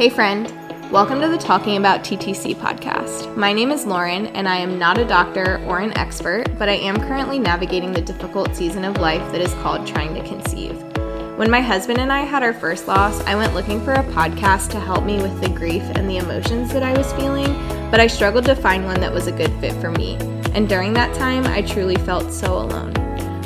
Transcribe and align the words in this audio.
Hey, 0.00 0.08
friend. 0.08 0.50
Welcome 0.90 1.20
to 1.20 1.28
the 1.28 1.36
Talking 1.36 1.76
About 1.76 2.02
TTC 2.02 2.56
podcast. 2.56 3.36
My 3.36 3.52
name 3.52 3.70
is 3.70 3.84
Lauren, 3.84 4.28
and 4.28 4.48
I 4.48 4.56
am 4.56 4.78
not 4.78 4.96
a 4.96 5.04
doctor 5.04 5.62
or 5.66 5.80
an 5.80 5.94
expert, 5.98 6.46
but 6.58 6.70
I 6.70 6.76
am 6.76 6.96
currently 6.96 7.38
navigating 7.38 7.92
the 7.92 8.00
difficult 8.00 8.56
season 8.56 8.86
of 8.86 8.96
life 8.96 9.20
that 9.30 9.42
is 9.42 9.52
called 9.60 9.86
trying 9.86 10.14
to 10.14 10.26
conceive. 10.26 10.80
When 11.36 11.50
my 11.50 11.60
husband 11.60 11.98
and 11.98 12.10
I 12.10 12.20
had 12.20 12.42
our 12.42 12.54
first 12.54 12.88
loss, 12.88 13.20
I 13.24 13.34
went 13.34 13.52
looking 13.52 13.84
for 13.84 13.92
a 13.92 14.02
podcast 14.04 14.70
to 14.70 14.80
help 14.80 15.04
me 15.04 15.20
with 15.20 15.38
the 15.42 15.50
grief 15.50 15.82
and 15.82 16.08
the 16.08 16.16
emotions 16.16 16.72
that 16.72 16.82
I 16.82 16.96
was 16.96 17.12
feeling, 17.12 17.52
but 17.90 18.00
I 18.00 18.06
struggled 18.06 18.46
to 18.46 18.56
find 18.56 18.86
one 18.86 19.00
that 19.00 19.12
was 19.12 19.26
a 19.26 19.32
good 19.32 19.52
fit 19.60 19.74
for 19.82 19.90
me. 19.90 20.16
And 20.54 20.66
during 20.66 20.94
that 20.94 21.14
time, 21.14 21.44
I 21.44 21.60
truly 21.60 21.96
felt 21.96 22.32
so 22.32 22.56
alone. 22.56 22.99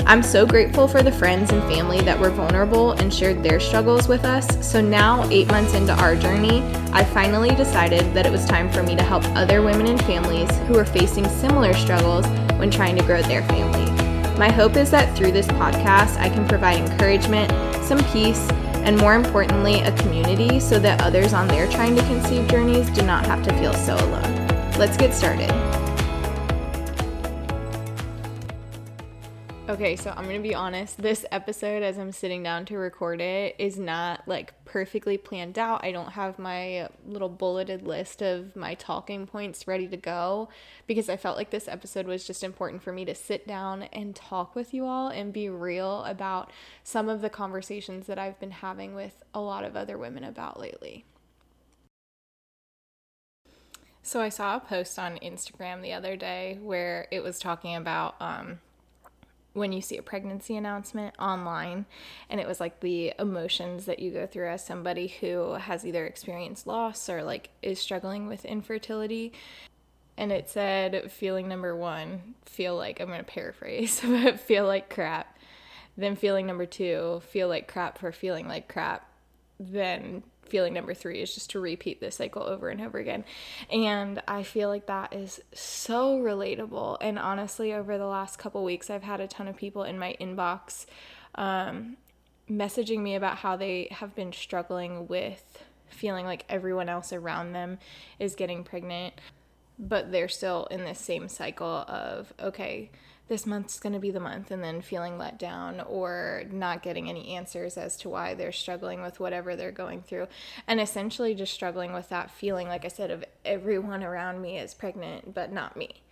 I'm 0.06 0.22
so 0.22 0.44
grateful 0.46 0.86
for 0.86 1.02
the 1.02 1.10
friends 1.10 1.50
and 1.50 1.62
family 1.62 2.02
that 2.02 2.20
were 2.20 2.28
vulnerable 2.28 2.92
and 2.92 3.12
shared 3.12 3.42
their 3.42 3.58
struggles 3.58 4.06
with 4.06 4.26
us. 4.26 4.46
So 4.64 4.82
now, 4.82 5.26
eight 5.30 5.48
months 5.48 5.72
into 5.72 5.94
our 5.94 6.14
journey, 6.14 6.60
I 6.92 7.02
finally 7.04 7.54
decided 7.54 8.12
that 8.12 8.26
it 8.26 8.30
was 8.30 8.44
time 8.44 8.70
for 8.70 8.82
me 8.82 8.96
to 8.96 9.02
help 9.02 9.24
other 9.28 9.62
women 9.62 9.86
and 9.86 9.98
families 10.04 10.50
who 10.66 10.78
are 10.78 10.84
facing 10.84 11.26
similar 11.26 11.72
struggles 11.72 12.26
when 12.58 12.70
trying 12.70 12.96
to 12.96 13.04
grow 13.04 13.22
their 13.22 13.42
family. 13.44 13.90
My 14.38 14.52
hope 14.52 14.76
is 14.76 14.90
that 14.90 15.16
through 15.16 15.32
this 15.32 15.46
podcast, 15.46 16.18
I 16.18 16.28
can 16.28 16.46
provide 16.46 16.80
encouragement, 16.80 17.50
some 17.82 18.04
peace, 18.12 18.46
and 18.84 18.98
more 18.98 19.14
importantly, 19.14 19.80
a 19.80 19.96
community 19.96 20.60
so 20.60 20.78
that 20.80 21.00
others 21.00 21.32
on 21.32 21.48
their 21.48 21.66
trying 21.66 21.96
to 21.96 22.02
conceive 22.02 22.46
journeys 22.46 22.90
do 22.90 23.00
not 23.02 23.24
have 23.24 23.42
to 23.44 23.58
feel 23.58 23.72
so 23.72 23.94
alone. 23.94 24.48
Let's 24.76 24.98
get 24.98 25.14
started. 25.14 25.50
Okay, 29.74 29.96
so 29.96 30.14
I'm 30.16 30.26
gonna 30.26 30.38
be 30.38 30.54
honest. 30.54 31.02
This 31.02 31.26
episode, 31.32 31.82
as 31.82 31.98
I'm 31.98 32.12
sitting 32.12 32.44
down 32.44 32.64
to 32.66 32.78
record 32.78 33.20
it, 33.20 33.56
is 33.58 33.76
not 33.76 34.22
like 34.28 34.54
perfectly 34.64 35.18
planned 35.18 35.58
out. 35.58 35.82
I 35.82 35.90
don't 35.90 36.12
have 36.12 36.38
my 36.38 36.88
little 37.04 37.28
bulleted 37.28 37.82
list 37.82 38.22
of 38.22 38.54
my 38.54 38.74
talking 38.74 39.26
points 39.26 39.66
ready 39.66 39.88
to 39.88 39.96
go 39.96 40.48
because 40.86 41.08
I 41.08 41.16
felt 41.16 41.36
like 41.36 41.50
this 41.50 41.66
episode 41.66 42.06
was 42.06 42.24
just 42.24 42.44
important 42.44 42.84
for 42.84 42.92
me 42.92 43.04
to 43.04 43.16
sit 43.16 43.48
down 43.48 43.82
and 43.92 44.14
talk 44.14 44.54
with 44.54 44.72
you 44.72 44.86
all 44.86 45.08
and 45.08 45.32
be 45.32 45.48
real 45.48 46.04
about 46.04 46.52
some 46.84 47.08
of 47.08 47.20
the 47.20 47.28
conversations 47.28 48.06
that 48.06 48.16
I've 48.16 48.38
been 48.38 48.52
having 48.52 48.94
with 48.94 49.24
a 49.34 49.40
lot 49.40 49.64
of 49.64 49.74
other 49.74 49.98
women 49.98 50.22
about 50.22 50.60
lately. 50.60 51.04
So 54.04 54.20
I 54.20 54.28
saw 54.28 54.54
a 54.54 54.60
post 54.60 55.00
on 55.00 55.16
Instagram 55.16 55.82
the 55.82 55.94
other 55.94 56.14
day 56.14 56.60
where 56.62 57.08
it 57.10 57.24
was 57.24 57.40
talking 57.40 57.74
about 57.74 58.14
um, 58.20 58.60
when 59.54 59.72
you 59.72 59.80
see 59.80 59.96
a 59.96 60.02
pregnancy 60.02 60.56
announcement 60.56 61.14
online 61.18 61.86
and 62.28 62.40
it 62.40 62.46
was 62.46 62.60
like 62.60 62.80
the 62.80 63.12
emotions 63.18 63.86
that 63.86 64.00
you 64.00 64.10
go 64.10 64.26
through 64.26 64.48
as 64.48 64.64
somebody 64.64 65.06
who 65.20 65.52
has 65.54 65.86
either 65.86 66.04
experienced 66.04 66.66
loss 66.66 67.08
or 67.08 67.22
like 67.22 67.50
is 67.62 67.78
struggling 67.78 68.26
with 68.26 68.44
infertility. 68.44 69.32
And 70.16 70.30
it 70.30 70.50
said 70.50 71.10
feeling 71.10 71.48
number 71.48 71.74
1 71.74 72.34
feel 72.44 72.76
like 72.76 73.00
I'm 73.00 73.08
going 73.08 73.18
to 73.18 73.24
paraphrase 73.24 74.00
but 74.04 74.40
feel 74.40 74.66
like 74.66 74.92
crap. 74.92 75.38
Then 75.96 76.16
feeling 76.16 76.46
number 76.46 76.66
2 76.66 77.22
feel 77.28 77.48
like 77.48 77.68
crap 77.68 77.98
for 77.98 78.12
feeling 78.12 78.48
like 78.48 78.68
crap. 78.68 79.08
Then 79.60 80.24
feeling 80.46 80.74
number 80.74 80.94
three 80.94 81.20
is 81.20 81.34
just 81.34 81.50
to 81.50 81.60
repeat 81.60 82.00
this 82.00 82.16
cycle 82.16 82.42
over 82.42 82.68
and 82.68 82.80
over 82.80 82.98
again. 82.98 83.24
And 83.70 84.22
I 84.28 84.42
feel 84.42 84.68
like 84.68 84.86
that 84.86 85.12
is 85.12 85.40
so 85.52 86.18
relatable. 86.18 86.98
And 87.00 87.18
honestly, 87.18 87.72
over 87.72 87.98
the 87.98 88.06
last 88.06 88.38
couple 88.38 88.62
weeks, 88.64 88.90
I've 88.90 89.02
had 89.02 89.20
a 89.20 89.26
ton 89.26 89.48
of 89.48 89.56
people 89.56 89.84
in 89.84 89.98
my 89.98 90.16
inbox 90.20 90.86
um, 91.34 91.96
messaging 92.50 93.00
me 93.00 93.14
about 93.14 93.38
how 93.38 93.56
they 93.56 93.88
have 93.90 94.14
been 94.14 94.32
struggling 94.32 95.08
with 95.08 95.64
feeling 95.88 96.26
like 96.26 96.44
everyone 96.48 96.88
else 96.88 97.12
around 97.12 97.52
them 97.52 97.78
is 98.18 98.34
getting 98.34 98.64
pregnant, 98.64 99.14
but 99.78 100.12
they're 100.12 100.28
still 100.28 100.66
in 100.66 100.84
this 100.84 100.98
same 100.98 101.28
cycle 101.28 101.84
of, 101.88 102.32
okay, 102.40 102.90
this 103.28 103.46
month's 103.46 103.78
going 103.78 103.92
to 103.94 103.98
be 103.98 104.10
the 104.10 104.20
month 104.20 104.50
and 104.50 104.62
then 104.62 104.82
feeling 104.82 105.16
let 105.16 105.38
down 105.38 105.80
or 105.80 106.44
not 106.50 106.82
getting 106.82 107.08
any 107.08 107.28
answers 107.34 107.76
as 107.76 107.96
to 107.96 108.08
why 108.08 108.34
they're 108.34 108.52
struggling 108.52 109.00
with 109.00 109.18
whatever 109.18 109.56
they're 109.56 109.72
going 109.72 110.02
through. 110.02 110.28
And 110.66 110.80
essentially 110.80 111.34
just 111.34 111.54
struggling 111.54 111.92
with 111.92 112.10
that 112.10 112.30
feeling 112.30 112.68
like 112.68 112.84
i 112.84 112.88
said 112.88 113.10
of 113.10 113.24
everyone 113.44 114.04
around 114.04 114.42
me 114.42 114.58
is 114.58 114.74
pregnant 114.74 115.32
but 115.32 115.52
not 115.52 115.76
me. 115.76 116.02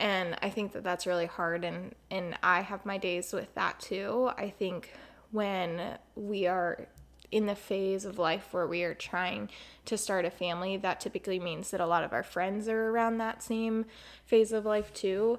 And 0.00 0.36
i 0.42 0.50
think 0.50 0.72
that 0.72 0.82
that's 0.82 1.06
really 1.06 1.26
hard 1.26 1.64
and 1.64 1.94
and 2.10 2.36
i 2.42 2.60
have 2.62 2.84
my 2.84 2.98
days 2.98 3.32
with 3.32 3.54
that 3.54 3.78
too. 3.78 4.30
I 4.36 4.50
think 4.50 4.92
when 5.30 5.98
we 6.16 6.46
are 6.46 6.88
in 7.30 7.46
the 7.46 7.54
phase 7.54 8.04
of 8.04 8.18
life 8.18 8.48
where 8.52 8.66
we 8.66 8.82
are 8.84 8.94
trying 8.94 9.48
to 9.84 9.96
start 9.96 10.24
a 10.24 10.30
family 10.30 10.76
that 10.76 11.00
typically 11.00 11.40
means 11.40 11.70
that 11.70 11.80
a 11.80 11.86
lot 11.86 12.04
of 12.04 12.12
our 12.12 12.22
friends 12.22 12.68
are 12.68 12.88
around 12.90 13.18
that 13.18 13.42
same 13.42 13.84
phase 14.24 14.52
of 14.52 14.64
life 14.64 14.92
too 14.94 15.38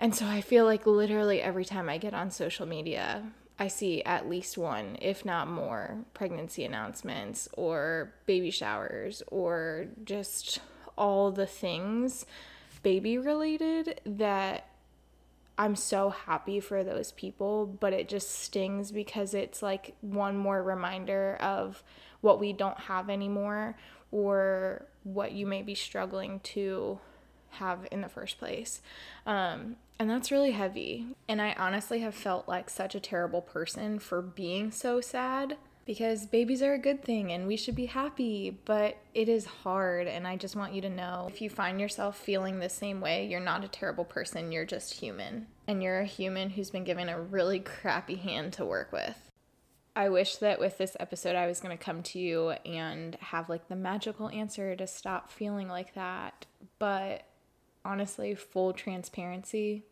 and 0.00 0.14
so 0.14 0.26
I 0.26 0.40
feel 0.40 0.64
like 0.64 0.86
literally 0.86 1.40
every 1.40 1.64
time 1.64 1.88
I 1.88 1.98
get 1.98 2.14
on 2.14 2.30
social 2.30 2.66
media, 2.66 3.22
I 3.58 3.68
see 3.68 4.02
at 4.02 4.28
least 4.28 4.56
one, 4.56 4.96
if 5.02 5.26
not 5.26 5.46
more, 5.46 5.98
pregnancy 6.14 6.64
announcements 6.64 7.46
or 7.52 8.14
baby 8.24 8.50
showers 8.50 9.22
or 9.26 9.88
just 10.02 10.60
all 10.96 11.30
the 11.30 11.46
things 11.46 12.24
baby 12.82 13.18
related 13.18 14.00
that 14.06 14.66
I'm 15.58 15.76
so 15.76 16.08
happy 16.08 16.58
for 16.60 16.82
those 16.82 17.12
people, 17.12 17.66
but 17.66 17.92
it 17.92 18.08
just 18.08 18.30
stings 18.30 18.90
because 18.90 19.34
it's 19.34 19.62
like 19.62 19.94
one 20.00 20.38
more 20.38 20.62
reminder 20.62 21.36
of 21.38 21.84
what 22.22 22.40
we 22.40 22.54
don't 22.54 22.80
have 22.80 23.10
anymore 23.10 23.76
or 24.10 24.86
what 25.04 25.32
you 25.32 25.46
may 25.46 25.60
be 25.60 25.74
struggling 25.74 26.40
to 26.40 26.98
have 27.50 27.86
in 27.90 28.00
the 28.00 28.08
first 28.08 28.38
place. 28.38 28.80
Um, 29.26 29.76
and 30.00 30.08
that's 30.08 30.32
really 30.32 30.52
heavy. 30.52 31.08
And 31.28 31.42
I 31.42 31.54
honestly 31.58 31.98
have 32.00 32.14
felt 32.14 32.48
like 32.48 32.70
such 32.70 32.94
a 32.94 33.00
terrible 33.00 33.42
person 33.42 33.98
for 33.98 34.22
being 34.22 34.70
so 34.70 35.02
sad 35.02 35.58
because 35.84 36.24
babies 36.24 36.62
are 36.62 36.72
a 36.72 36.78
good 36.78 37.04
thing 37.04 37.30
and 37.30 37.46
we 37.46 37.58
should 37.58 37.74
be 37.74 37.84
happy, 37.84 38.58
but 38.64 38.96
it 39.12 39.28
is 39.28 39.44
hard. 39.44 40.06
And 40.06 40.26
I 40.26 40.36
just 40.36 40.56
want 40.56 40.72
you 40.72 40.80
to 40.80 40.88
know 40.88 41.26
if 41.28 41.42
you 41.42 41.50
find 41.50 41.78
yourself 41.78 42.16
feeling 42.18 42.60
the 42.60 42.70
same 42.70 43.02
way, 43.02 43.26
you're 43.26 43.40
not 43.40 43.62
a 43.62 43.68
terrible 43.68 44.06
person, 44.06 44.50
you're 44.50 44.64
just 44.64 44.94
human. 44.94 45.48
And 45.68 45.82
you're 45.82 46.00
a 46.00 46.06
human 46.06 46.48
who's 46.48 46.70
been 46.70 46.84
given 46.84 47.10
a 47.10 47.20
really 47.20 47.60
crappy 47.60 48.16
hand 48.16 48.54
to 48.54 48.64
work 48.64 48.92
with. 48.92 49.30
I 49.94 50.08
wish 50.08 50.36
that 50.36 50.58
with 50.58 50.78
this 50.78 50.96
episode, 50.98 51.36
I 51.36 51.46
was 51.46 51.60
going 51.60 51.76
to 51.76 51.84
come 51.84 52.02
to 52.04 52.18
you 52.18 52.50
and 52.64 53.16
have 53.16 53.50
like 53.50 53.68
the 53.68 53.76
magical 53.76 54.30
answer 54.30 54.74
to 54.76 54.86
stop 54.86 55.30
feeling 55.30 55.68
like 55.68 55.92
that. 55.92 56.46
But 56.78 57.24
honestly, 57.84 58.34
full 58.34 58.72
transparency, 58.72 59.84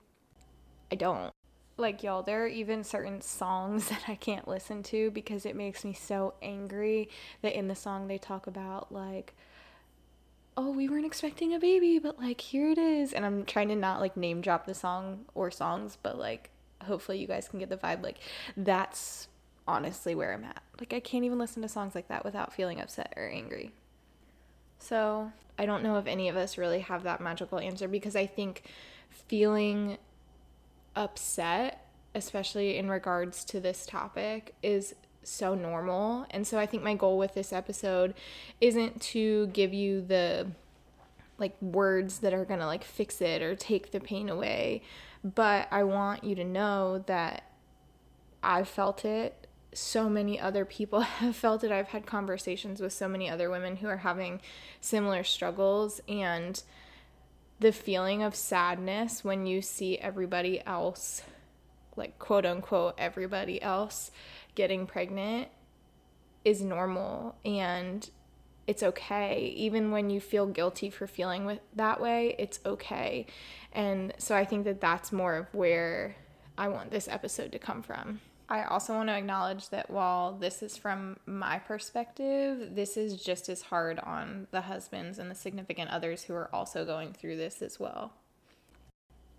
I 0.90 0.96
don't. 0.96 1.32
Like, 1.76 2.02
y'all, 2.02 2.22
there 2.22 2.42
are 2.44 2.48
even 2.48 2.82
certain 2.82 3.20
songs 3.20 3.88
that 3.90 4.02
I 4.08 4.14
can't 4.14 4.48
listen 4.48 4.82
to 4.84 5.10
because 5.10 5.46
it 5.46 5.56
makes 5.56 5.84
me 5.84 5.92
so 5.92 6.34
angry 6.42 7.08
that 7.42 7.56
in 7.56 7.68
the 7.68 7.74
song 7.74 8.08
they 8.08 8.18
talk 8.18 8.46
about, 8.46 8.92
like, 8.92 9.34
oh, 10.56 10.72
we 10.72 10.88
weren't 10.88 11.06
expecting 11.06 11.54
a 11.54 11.58
baby, 11.60 12.00
but 12.00 12.18
like, 12.18 12.40
here 12.40 12.68
it 12.70 12.78
is. 12.78 13.12
And 13.12 13.24
I'm 13.24 13.44
trying 13.44 13.68
to 13.68 13.76
not 13.76 14.00
like 14.00 14.16
name 14.16 14.40
drop 14.40 14.66
the 14.66 14.74
song 14.74 15.24
or 15.36 15.52
songs, 15.52 15.96
but 16.02 16.18
like, 16.18 16.50
hopefully 16.82 17.18
you 17.18 17.28
guys 17.28 17.48
can 17.48 17.60
get 17.60 17.68
the 17.68 17.76
vibe. 17.76 18.02
Like, 18.02 18.18
that's 18.56 19.28
honestly 19.68 20.16
where 20.16 20.32
I'm 20.34 20.42
at. 20.42 20.60
Like, 20.80 20.92
I 20.92 20.98
can't 20.98 21.24
even 21.24 21.38
listen 21.38 21.62
to 21.62 21.68
songs 21.68 21.94
like 21.94 22.08
that 22.08 22.24
without 22.24 22.52
feeling 22.52 22.80
upset 22.80 23.14
or 23.16 23.28
angry. 23.28 23.70
So, 24.80 25.30
I 25.58 25.64
don't 25.64 25.84
know 25.84 25.96
if 25.96 26.08
any 26.08 26.28
of 26.28 26.36
us 26.36 26.58
really 26.58 26.80
have 26.80 27.04
that 27.04 27.20
magical 27.20 27.60
answer 27.60 27.86
because 27.86 28.16
I 28.16 28.26
think 28.26 28.64
feeling 29.10 29.98
upset, 30.98 31.86
especially 32.14 32.76
in 32.76 32.90
regards 32.90 33.44
to 33.44 33.60
this 33.60 33.86
topic, 33.86 34.54
is 34.62 34.94
so 35.22 35.54
normal. 35.54 36.26
And 36.30 36.46
so 36.46 36.58
I 36.58 36.66
think 36.66 36.82
my 36.82 36.94
goal 36.94 37.16
with 37.16 37.34
this 37.34 37.52
episode 37.52 38.14
isn't 38.60 39.00
to 39.02 39.46
give 39.48 39.72
you 39.72 40.02
the 40.02 40.48
like 41.38 41.60
words 41.62 42.18
that 42.18 42.34
are 42.34 42.44
going 42.44 42.58
to 42.58 42.66
like 42.66 42.82
fix 42.82 43.20
it 43.20 43.42
or 43.42 43.54
take 43.54 43.92
the 43.92 44.00
pain 44.00 44.28
away, 44.28 44.82
but 45.22 45.68
I 45.70 45.84
want 45.84 46.24
you 46.24 46.34
to 46.34 46.44
know 46.44 47.04
that 47.06 47.44
I've 48.42 48.68
felt 48.68 49.04
it 49.04 49.46
so 49.72 50.08
many 50.08 50.40
other 50.40 50.64
people 50.64 51.00
have 51.20 51.36
felt 51.36 51.62
it. 51.62 51.70
I've 51.70 51.88
had 51.88 52.06
conversations 52.06 52.80
with 52.80 52.92
so 52.92 53.08
many 53.08 53.30
other 53.30 53.50
women 53.50 53.76
who 53.76 53.86
are 53.86 53.98
having 53.98 54.40
similar 54.80 55.22
struggles 55.22 56.00
and 56.08 56.60
the 57.60 57.72
feeling 57.72 58.22
of 58.22 58.34
sadness 58.34 59.24
when 59.24 59.46
you 59.46 59.60
see 59.60 59.98
everybody 59.98 60.62
else 60.64 61.22
like 61.96 62.18
quote 62.18 62.46
unquote 62.46 62.94
everybody 62.96 63.60
else 63.60 64.10
getting 64.54 64.86
pregnant 64.86 65.48
is 66.44 66.62
normal 66.62 67.36
and 67.44 68.10
it's 68.66 68.82
okay. 68.82 69.54
Even 69.56 69.90
when 69.90 70.10
you 70.10 70.20
feel 70.20 70.46
guilty 70.46 70.90
for 70.90 71.06
feeling 71.06 71.46
with 71.46 71.58
that 71.74 72.00
way 72.00 72.36
it's 72.38 72.60
okay. 72.64 73.26
And 73.72 74.12
so 74.18 74.34
i 74.36 74.44
think 74.44 74.64
that 74.64 74.80
that's 74.80 75.12
more 75.12 75.36
of 75.36 75.52
where 75.52 76.16
i 76.56 76.68
want 76.68 76.90
this 76.90 77.08
episode 77.08 77.52
to 77.52 77.58
come 77.58 77.82
from 77.82 78.20
I 78.50 78.62
also 78.62 78.94
want 78.94 79.10
to 79.10 79.16
acknowledge 79.16 79.68
that 79.68 79.90
while 79.90 80.32
this 80.32 80.62
is 80.62 80.76
from 80.76 81.18
my 81.26 81.58
perspective, 81.58 82.74
this 82.74 82.96
is 82.96 83.22
just 83.22 83.50
as 83.50 83.60
hard 83.60 83.98
on 83.98 84.46
the 84.52 84.62
husbands 84.62 85.18
and 85.18 85.30
the 85.30 85.34
significant 85.34 85.90
others 85.90 86.22
who 86.22 86.34
are 86.34 86.48
also 86.54 86.86
going 86.86 87.12
through 87.12 87.36
this 87.36 87.60
as 87.60 87.78
well. 87.78 88.12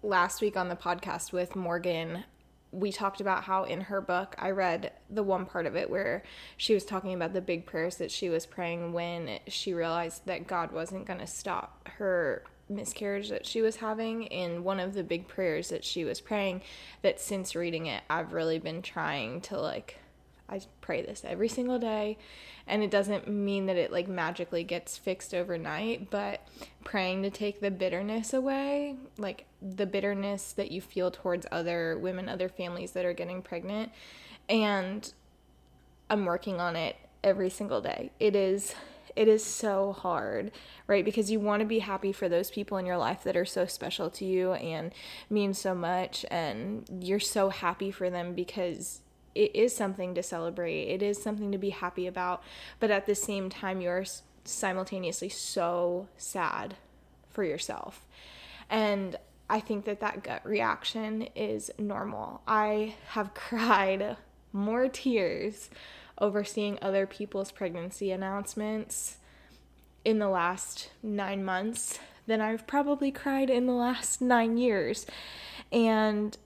Last 0.03 0.41
week 0.41 0.55
on 0.55 0.69
the 0.69 0.75
podcast 0.75 1.31
with 1.31 1.55
Morgan, 1.55 2.23
we 2.71 2.91
talked 2.91 3.19
about 3.19 3.43
how 3.43 3.63
in 3.63 3.81
her 3.81 3.99
book, 3.99 4.35
I 4.37 4.51
read 4.51 4.91
the 5.09 5.23
one 5.23 5.47
part 5.47 5.65
of 5.65 5.75
it 5.75 5.89
where 5.89 6.21
she 6.55 6.75
was 6.75 6.85
talking 6.85 7.15
about 7.15 7.33
the 7.33 7.41
big 7.41 7.65
prayers 7.65 7.97
that 7.97 8.11
she 8.11 8.29
was 8.29 8.45
praying 8.45 8.93
when 8.93 9.39
she 9.47 9.73
realized 9.73 10.27
that 10.27 10.45
God 10.45 10.71
wasn't 10.71 11.07
going 11.07 11.19
to 11.19 11.27
stop 11.27 11.89
her 11.97 12.43
miscarriage 12.69 13.29
that 13.29 13.45
she 13.45 13.61
was 13.61 13.77
having 13.77 14.27
and 14.27 14.63
one 14.63 14.79
of 14.79 14.93
the 14.93 15.03
big 15.03 15.27
prayers 15.27 15.69
that 15.69 15.83
she 15.83 16.05
was 16.05 16.21
praying 16.21 16.61
that 17.01 17.19
since 17.19 17.55
reading 17.55 17.87
it 17.87 18.03
I've 18.09 18.31
really 18.33 18.59
been 18.59 18.81
trying 18.81 19.41
to 19.41 19.59
like 19.59 19.99
I 20.49 20.61
pray 20.81 21.01
this 21.01 21.23
every 21.25 21.47
single 21.47 21.79
day. 21.79 22.17
And 22.67 22.83
it 22.83 22.91
doesn't 22.91 23.27
mean 23.27 23.65
that 23.65 23.77
it 23.77 23.91
like 23.91 24.07
magically 24.07 24.63
gets 24.63 24.97
fixed 24.97 25.33
overnight 25.33 26.09
but 26.09 26.47
praying 26.83 27.23
to 27.23 27.29
take 27.29 27.61
the 27.61 27.71
bitterness 27.71 28.33
away 28.33 28.95
like 29.17 29.45
the 29.61 29.85
bitterness 29.85 30.53
that 30.53 30.71
you 30.71 30.81
feel 30.81 31.09
towards 31.11 31.47
other 31.51 31.97
women 31.97 32.29
other 32.29 32.49
families 32.49 32.91
that 32.91 33.05
are 33.05 33.13
getting 33.13 33.41
pregnant. 33.41 33.91
And 34.47 35.11
I'm 36.09 36.25
working 36.25 36.59
on 36.59 36.75
it 36.75 36.95
every 37.23 37.49
single 37.49 37.81
day. 37.81 38.11
It 38.19 38.35
is 38.35 38.73
it 39.15 39.27
is 39.27 39.43
so 39.43 39.93
hard, 39.93 40.51
right? 40.87 41.05
Because 41.05 41.31
you 41.31 41.39
want 41.39 41.61
to 41.61 41.65
be 41.65 41.79
happy 41.79 42.11
for 42.11 42.29
those 42.29 42.51
people 42.51 42.77
in 42.77 42.85
your 42.85 42.97
life 42.97 43.23
that 43.23 43.37
are 43.37 43.45
so 43.45 43.65
special 43.65 44.09
to 44.11 44.25
you 44.25 44.53
and 44.53 44.93
mean 45.29 45.53
so 45.53 45.73
much. 45.75 46.25
And 46.31 46.85
you're 47.01 47.19
so 47.19 47.49
happy 47.49 47.91
for 47.91 48.09
them 48.09 48.33
because 48.33 49.01
it 49.35 49.55
is 49.55 49.75
something 49.75 50.15
to 50.15 50.23
celebrate, 50.23 50.89
it 50.89 51.01
is 51.01 51.21
something 51.21 51.51
to 51.51 51.57
be 51.57 51.69
happy 51.69 52.07
about. 52.07 52.43
But 52.79 52.91
at 52.91 53.05
the 53.05 53.15
same 53.15 53.49
time, 53.49 53.81
you're 53.81 54.05
simultaneously 54.43 55.29
so 55.29 56.07
sad 56.17 56.75
for 57.29 57.43
yourself. 57.43 58.05
And 58.69 59.15
I 59.49 59.59
think 59.59 59.85
that 59.85 59.99
that 60.01 60.23
gut 60.23 60.45
reaction 60.45 61.23
is 61.35 61.71
normal. 61.77 62.41
I 62.47 62.95
have 63.09 63.33
cried 63.33 64.17
more 64.51 64.87
tears 64.87 65.69
overseeing 66.19 66.77
other 66.81 67.05
people's 67.05 67.51
pregnancy 67.51 68.11
announcements 68.11 69.17
in 70.05 70.19
the 70.19 70.29
last 70.29 70.91
nine 71.03 71.43
months 71.43 71.99
than 72.27 72.41
I've 72.41 72.67
probably 72.67 73.11
cried 73.11 73.49
in 73.49 73.65
the 73.65 73.73
last 73.73 74.21
nine 74.21 74.57
years. 74.57 75.05
And 75.71 76.37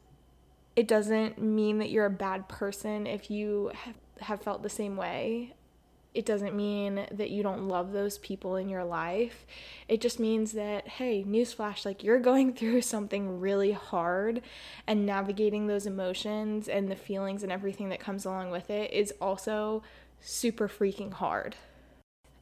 it 0.76 0.88
doesn't 0.88 1.42
mean 1.42 1.80
that 1.80 1.90
you're 1.90 2.06
a 2.06 2.10
bad 2.10 2.48
person 2.48 3.06
if 3.06 3.30
you 3.30 3.72
have 4.22 4.42
felt 4.42 4.64
the 4.64 4.70
same 4.70 4.96
way 4.96 5.54
it 6.14 6.26
doesn't 6.26 6.56
mean 6.56 7.08
that 7.12 7.32
you 7.32 7.42
don't 7.42 7.68
love 7.68 7.92
those 7.92 8.18
people 8.20 8.56
in 8.56 8.70
your 8.70 8.84
life. 8.84 9.46
It 9.88 10.00
just 10.02 10.20
means 10.20 10.52
that, 10.54 10.88
hey, 10.88 11.24
newsflash, 11.24 11.86
like 11.86 12.04
you're 12.04 12.20
going 12.20 12.54
through 12.56 12.82
something 12.82 13.40
really 13.40 13.72
hard 13.72 14.42
and 14.88 15.06
navigating 15.06 15.68
those 15.68 15.86
emotions 15.86 16.68
and 16.68 16.90
the 16.90 16.96
feelings 16.96 17.44
and 17.44 17.52
everything 17.52 17.90
that 17.90 18.00
comes 18.00 18.26
along 18.26 18.52
with 18.52 18.70
it 18.70 18.92
is 18.92 19.14
also 19.20 19.84
super 20.22 20.68
freaking 20.68 21.14
hard. 21.14 21.56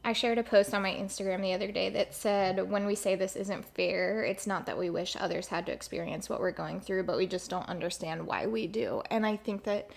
I 0.04 0.14
shared 0.14 0.40
a 0.40 0.44
post 0.44 0.74
on 0.74 0.82
my 0.82 0.92
Instagram 0.92 1.42
the 1.42 1.54
other 1.54 1.72
day 1.72 1.90
that 1.90 2.16
said, 2.16 2.72
when 2.72 2.88
we 2.88 2.96
say 2.96 3.16
this 3.16 3.36
isn't 3.36 3.66
fair, 3.76 4.24
it's 4.24 4.48
not 4.48 4.66
that 4.66 4.78
we 4.78 4.90
wish 4.90 5.16
others 5.16 5.48
had 5.48 5.68
to 5.68 5.72
experience 5.72 6.28
what 6.28 6.40
we're 6.40 6.52
going 6.52 6.82
through, 6.82 7.04
but 7.04 7.18
we 7.18 7.28
just 7.28 7.52
don't 7.52 7.70
understand 7.70 8.26
why 8.26 8.48
we 8.48 8.66
do. 8.66 9.04
And 9.12 9.28
I 9.28 9.38
think 9.38 9.64
that 9.66 9.92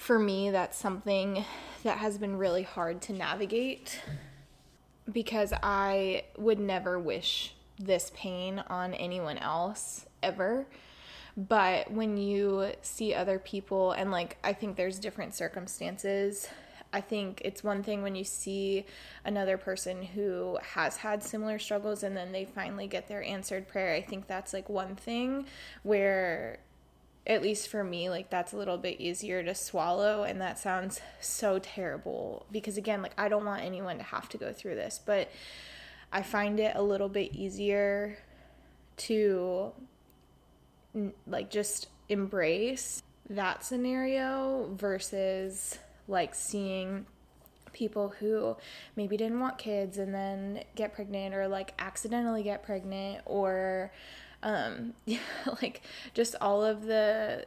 for 0.00 0.18
me, 0.18 0.50
that's 0.50 0.78
something 0.78 1.44
that 1.82 1.98
has 1.98 2.16
been 2.16 2.38
really 2.38 2.62
hard 2.62 3.02
to 3.02 3.12
navigate 3.12 4.00
because 5.12 5.52
I 5.62 6.24
would 6.38 6.58
never 6.58 6.98
wish 6.98 7.54
this 7.78 8.10
pain 8.14 8.64
on 8.68 8.94
anyone 8.94 9.36
else 9.36 10.06
ever. 10.22 10.66
But 11.36 11.90
when 11.90 12.16
you 12.16 12.72
see 12.80 13.12
other 13.12 13.38
people, 13.38 13.92
and 13.92 14.10
like, 14.10 14.38
I 14.42 14.54
think 14.54 14.76
there's 14.76 14.98
different 14.98 15.34
circumstances. 15.34 16.48
I 16.94 17.02
think 17.02 17.42
it's 17.44 17.62
one 17.62 17.82
thing 17.82 18.02
when 18.02 18.14
you 18.14 18.24
see 18.24 18.86
another 19.26 19.58
person 19.58 20.02
who 20.02 20.58
has 20.62 20.96
had 20.96 21.22
similar 21.22 21.58
struggles 21.58 22.04
and 22.04 22.16
then 22.16 22.32
they 22.32 22.46
finally 22.46 22.86
get 22.86 23.06
their 23.06 23.22
answered 23.22 23.68
prayer. 23.68 23.94
I 23.94 24.00
think 24.00 24.26
that's 24.26 24.54
like 24.54 24.70
one 24.70 24.96
thing 24.96 25.44
where 25.82 26.58
at 27.30 27.42
least 27.42 27.68
for 27.68 27.84
me, 27.84 28.10
like 28.10 28.28
that's 28.28 28.52
a 28.52 28.56
little 28.56 28.76
bit 28.76 29.00
easier 29.00 29.42
to 29.44 29.54
swallow. 29.54 30.24
And 30.24 30.40
that 30.40 30.58
sounds 30.58 31.00
so 31.20 31.60
terrible 31.60 32.44
because, 32.50 32.76
again, 32.76 33.02
like 33.02 33.14
I 33.16 33.28
don't 33.28 33.44
want 33.44 33.62
anyone 33.62 33.98
to 33.98 34.02
have 34.02 34.28
to 34.30 34.36
go 34.38 34.52
through 34.52 34.74
this, 34.74 35.00
but 35.04 35.30
I 36.12 36.22
find 36.22 36.58
it 36.58 36.74
a 36.74 36.82
little 36.82 37.08
bit 37.08 37.32
easier 37.32 38.18
to 38.96 39.72
like 41.28 41.50
just 41.50 41.86
embrace 42.08 43.00
that 43.30 43.64
scenario 43.64 44.74
versus 44.74 45.78
like 46.08 46.34
seeing 46.34 47.06
people 47.72 48.08
who 48.18 48.56
maybe 48.96 49.16
didn't 49.16 49.38
want 49.38 49.56
kids 49.56 49.98
and 49.98 50.12
then 50.12 50.64
get 50.74 50.92
pregnant 50.92 51.32
or 51.32 51.46
like 51.46 51.72
accidentally 51.78 52.42
get 52.42 52.64
pregnant 52.64 53.22
or 53.24 53.92
um 54.42 54.94
yeah, 55.04 55.18
like 55.62 55.82
just 56.14 56.34
all 56.40 56.64
of 56.64 56.86
the 56.86 57.46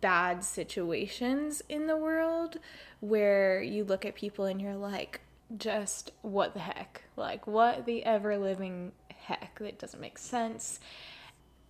bad 0.00 0.44
situations 0.44 1.62
in 1.68 1.86
the 1.86 1.96
world 1.96 2.58
where 3.00 3.60
you 3.60 3.84
look 3.84 4.04
at 4.04 4.14
people 4.14 4.44
and 4.44 4.60
you're 4.60 4.76
like 4.76 5.20
just 5.56 6.12
what 6.22 6.54
the 6.54 6.60
heck? 6.60 7.02
Like 7.16 7.46
what 7.46 7.86
the 7.86 8.04
ever 8.04 8.38
living 8.38 8.92
heck? 9.08 9.58
That 9.58 9.78
doesn't 9.78 10.00
make 10.00 10.18
sense. 10.18 10.80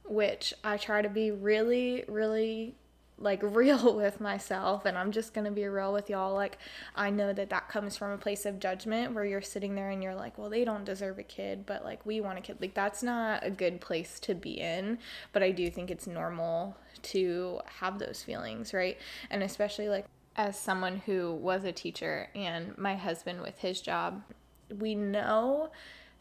Which 0.04 0.52
I 0.62 0.76
try 0.76 1.02
to 1.02 1.08
be 1.08 1.30
really 1.30 2.04
really 2.08 2.74
like 3.18 3.40
real 3.42 3.94
with 3.94 4.20
myself 4.20 4.84
and 4.84 4.96
I'm 4.98 5.12
just 5.12 5.34
going 5.34 5.44
to 5.44 5.50
be 5.50 5.66
real 5.66 5.92
with 5.92 6.10
y'all. 6.10 6.34
Like 6.34 6.58
I 6.94 7.10
know 7.10 7.32
that 7.32 7.50
that 7.50 7.68
comes 7.68 7.96
from 7.96 8.12
a 8.12 8.18
place 8.18 8.46
of 8.46 8.58
judgment 8.58 9.14
where 9.14 9.24
you're 9.24 9.42
sitting 9.42 9.74
there 9.74 9.90
and 9.90 10.02
you're 10.02 10.14
like 10.14 10.36
well 10.38 10.50
they 10.50 10.64
don't 10.64 10.84
deserve 10.84 11.18
a 11.18 11.22
kid 11.22 11.66
but 11.66 11.84
like 11.84 12.04
we 12.04 12.20
want 12.20 12.38
a 12.38 12.40
kid. 12.40 12.58
Like 12.60 12.74
that's 12.74 13.02
not 13.02 13.44
a 13.44 13.50
good 13.50 13.80
place 13.80 14.18
to 14.20 14.34
be 14.34 14.60
in 14.60 14.98
but 15.32 15.42
I 15.42 15.50
do 15.50 15.70
think 15.70 15.90
it's 15.90 16.06
normal 16.06 16.76
to 17.02 17.60
have 17.80 17.98
those 17.98 18.22
feelings 18.22 18.74
right? 18.74 18.98
And 19.30 19.42
especially 19.42 19.88
like 19.88 20.06
as 20.36 20.58
someone 20.58 21.02
who 21.06 21.32
was 21.34 21.64
a 21.64 21.72
teacher 21.72 22.28
and 22.34 22.76
my 22.76 22.96
husband 22.96 23.40
with 23.40 23.58
his 23.58 23.80
job 23.80 24.22
we 24.80 24.94
know 24.94 25.70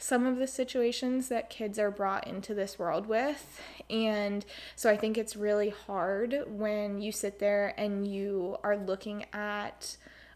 some 0.03 0.25
of 0.25 0.37
the 0.37 0.47
situations 0.47 1.29
that 1.29 1.49
kids 1.49 1.79
are 1.79 1.89
brought 1.89 2.27
into 2.27 2.53
this 2.53 2.77
world 2.77 3.07
with. 3.07 3.61
And 3.89 4.45
so 4.75 4.89
I 4.89 4.97
think 4.97 5.17
it's 5.17 5.37
really 5.37 5.69
hard 5.69 6.43
when 6.45 6.99
you 6.99 7.13
sit 7.13 7.39
there 7.39 7.73
and 7.77 8.05
you 8.05 8.57
are 8.65 8.75
looking 8.75 9.25
at 9.31 9.95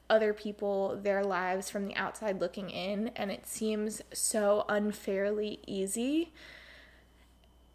other 0.09 0.31
people, 0.31 0.97
their 1.03 1.21
lives 1.21 1.69
from 1.69 1.85
the 1.85 1.93
outside 1.97 2.39
looking 2.39 2.69
in, 2.69 3.09
and 3.17 3.29
it 3.29 3.45
seems 3.45 4.01
so 4.13 4.63
unfairly 4.69 5.59
easy. 5.67 6.31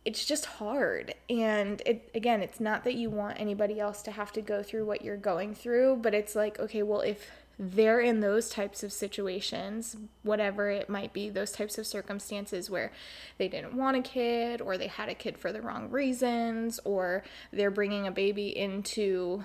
It's 0.06 0.24
just 0.24 0.46
hard. 0.46 1.14
And 1.28 1.82
it 1.84 2.10
again, 2.14 2.40
it's 2.40 2.58
not 2.58 2.84
that 2.84 2.94
you 2.94 3.10
want 3.10 3.38
anybody 3.38 3.78
else 3.78 4.00
to 4.04 4.12
have 4.12 4.32
to 4.32 4.40
go 4.40 4.62
through 4.62 4.86
what 4.86 5.02
you're 5.02 5.18
going 5.18 5.54
through, 5.54 5.96
but 5.96 6.14
it's 6.14 6.34
like, 6.34 6.58
okay, 6.58 6.82
well, 6.82 7.02
if 7.02 7.41
they're 7.58 8.00
in 8.00 8.20
those 8.20 8.48
types 8.48 8.82
of 8.82 8.92
situations, 8.92 9.96
whatever 10.22 10.70
it 10.70 10.88
might 10.88 11.12
be, 11.12 11.28
those 11.28 11.52
types 11.52 11.78
of 11.78 11.86
circumstances 11.86 12.70
where 12.70 12.92
they 13.38 13.48
didn't 13.48 13.74
want 13.74 13.96
a 13.96 14.02
kid 14.02 14.60
or 14.60 14.78
they 14.78 14.86
had 14.86 15.08
a 15.08 15.14
kid 15.14 15.38
for 15.38 15.52
the 15.52 15.60
wrong 15.60 15.90
reasons 15.90 16.80
or 16.84 17.22
they're 17.52 17.70
bringing 17.70 18.06
a 18.06 18.10
baby 18.10 18.56
into 18.56 19.44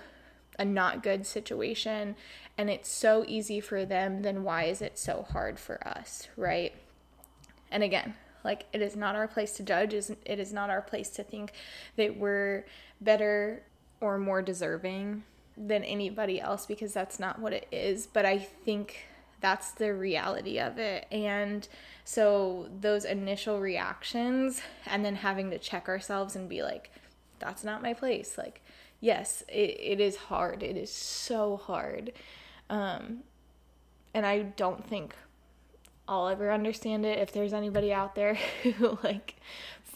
a 0.57 0.65
not 0.65 1.03
good 1.03 1.25
situation 1.25 2.15
and 2.57 2.69
it's 2.69 2.89
so 2.89 3.23
easy 3.27 3.59
for 3.59 3.85
them, 3.85 4.23
then 4.23 4.43
why 4.43 4.63
is 4.63 4.81
it 4.81 4.97
so 4.97 5.27
hard 5.31 5.59
for 5.59 5.85
us, 5.87 6.27
right? 6.35 6.73
And 7.71 7.83
again, 7.83 8.15
like 8.43 8.65
it 8.73 8.81
is 8.81 8.95
not 8.95 9.15
our 9.15 9.27
place 9.27 9.53
to 9.53 9.63
judge, 9.63 9.93
it 9.93 10.39
is 10.39 10.51
not 10.53 10.69
our 10.69 10.81
place 10.81 11.09
to 11.11 11.23
think 11.23 11.51
that 11.97 12.17
we're 12.17 12.65
better 12.99 13.63
or 14.01 14.17
more 14.17 14.41
deserving 14.41 15.23
than 15.57 15.83
anybody 15.83 16.39
else 16.39 16.65
because 16.65 16.93
that's 16.93 17.19
not 17.19 17.39
what 17.39 17.53
it 17.53 17.67
is. 17.71 18.07
But 18.07 18.25
I 18.25 18.37
think 18.37 19.07
that's 19.41 19.71
the 19.71 19.93
reality 19.93 20.59
of 20.59 20.77
it. 20.77 21.07
And 21.11 21.67
so 22.03 22.69
those 22.79 23.05
initial 23.05 23.59
reactions 23.59 24.61
and 24.85 25.03
then 25.03 25.15
having 25.15 25.51
to 25.51 25.57
check 25.57 25.87
ourselves 25.87 26.35
and 26.35 26.47
be 26.47 26.63
like, 26.63 26.91
that's 27.39 27.63
not 27.63 27.81
my 27.81 27.93
place. 27.93 28.37
Like, 28.37 28.61
yes, 28.99 29.43
it, 29.47 29.77
it 29.79 29.99
is 29.99 30.15
hard. 30.15 30.63
It 30.63 30.77
is 30.77 30.91
so 30.91 31.57
hard. 31.57 32.13
Um, 32.69 33.19
and 34.13 34.25
I 34.25 34.41
don't 34.41 34.85
think 34.87 35.15
I'll 36.07 36.29
ever 36.29 36.51
understand 36.51 37.05
it 37.05 37.19
if 37.19 37.31
there's 37.31 37.53
anybody 37.53 37.91
out 37.91 38.15
there 38.15 38.35
who 38.63 38.97
like 39.03 39.35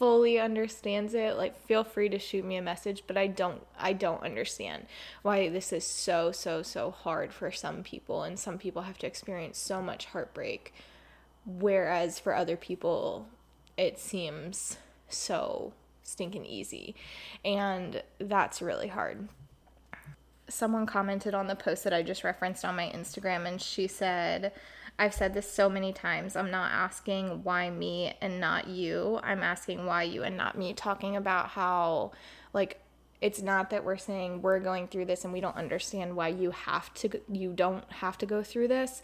fully 0.01 0.39
understands 0.39 1.13
it, 1.13 1.38
like 1.38 1.55
feel 1.67 1.84
free 1.84 2.10
to 2.10 2.17
shoot 2.17 2.43
me 2.43 2.55
a 2.55 2.62
message, 2.62 3.03
but 3.05 3.17
I 3.17 3.27
don't 3.27 3.62
I 3.77 3.93
don't 3.93 4.24
understand 4.24 4.88
why 5.22 5.48
this 5.50 5.72
is 5.72 5.86
so 5.86 6.31
so 6.31 6.63
so 6.63 6.89
hard 6.89 7.31
for 7.31 7.51
some 7.51 7.84
people 7.84 8.24
and 8.24 8.39
some 8.39 8.58
people 8.58 8.81
have 8.81 8.98
to 8.98 9.05
experience 9.05 9.60
so 9.60 9.79
much 9.79 10.05
heartbreak 10.05 10.74
whereas 11.46 12.17
for 12.17 12.36
other 12.36 12.58
people 12.58 13.27
it 13.77 14.00
seems 14.00 14.77
so 15.08 15.72
stinking 16.01 16.48
easy. 16.48 16.96
And 17.46 18.01
that's 18.17 18.60
really 18.60 18.88
hard. 18.88 19.29
Someone 20.48 20.88
commented 20.88 21.36
on 21.36 21.46
the 21.46 21.55
post 21.55 21.84
that 21.84 21.93
I 21.93 22.01
just 22.01 22.24
referenced 22.24 22.65
on 22.65 22.75
my 22.75 22.89
Instagram 22.89 23.48
and 23.48 23.62
she 23.62 23.86
said 23.86 24.51
I've 25.01 25.15
said 25.15 25.34
this 25.34 25.51
so 25.51 25.67
many 25.67 25.93
times. 25.93 26.36
I'm 26.36 26.51
not 26.51 26.72
asking 26.72 27.43
why 27.43 27.72
me 27.72 28.13
and 28.22 28.39
not 28.39 28.67
you. 28.67 29.20
I'm 29.24 29.41
asking 29.41 29.88
why 29.88 30.03
you 30.03 30.22
and 30.22 30.38
not 30.38 30.55
me, 30.55 30.75
talking 30.75 31.15
about 31.15 31.48
how, 31.50 32.12
like, 32.53 32.79
it's 33.20 33.41
not 33.41 33.72
that 33.72 33.84
we're 33.84 33.98
saying 33.98 34.43
we're 34.43 34.60
going 34.60 34.88
through 34.88 35.05
this 35.05 35.24
and 35.24 35.34
we 35.34 35.41
don't 35.41 35.55
understand 35.55 36.15
why 36.15 36.27
you 36.27 36.51
have 36.51 36.93
to 36.93 37.10
you 37.31 37.51
don't 37.51 37.91
have 37.91 38.17
to 38.17 38.25
go 38.25 38.41
through 38.41 38.67
this 38.67 39.03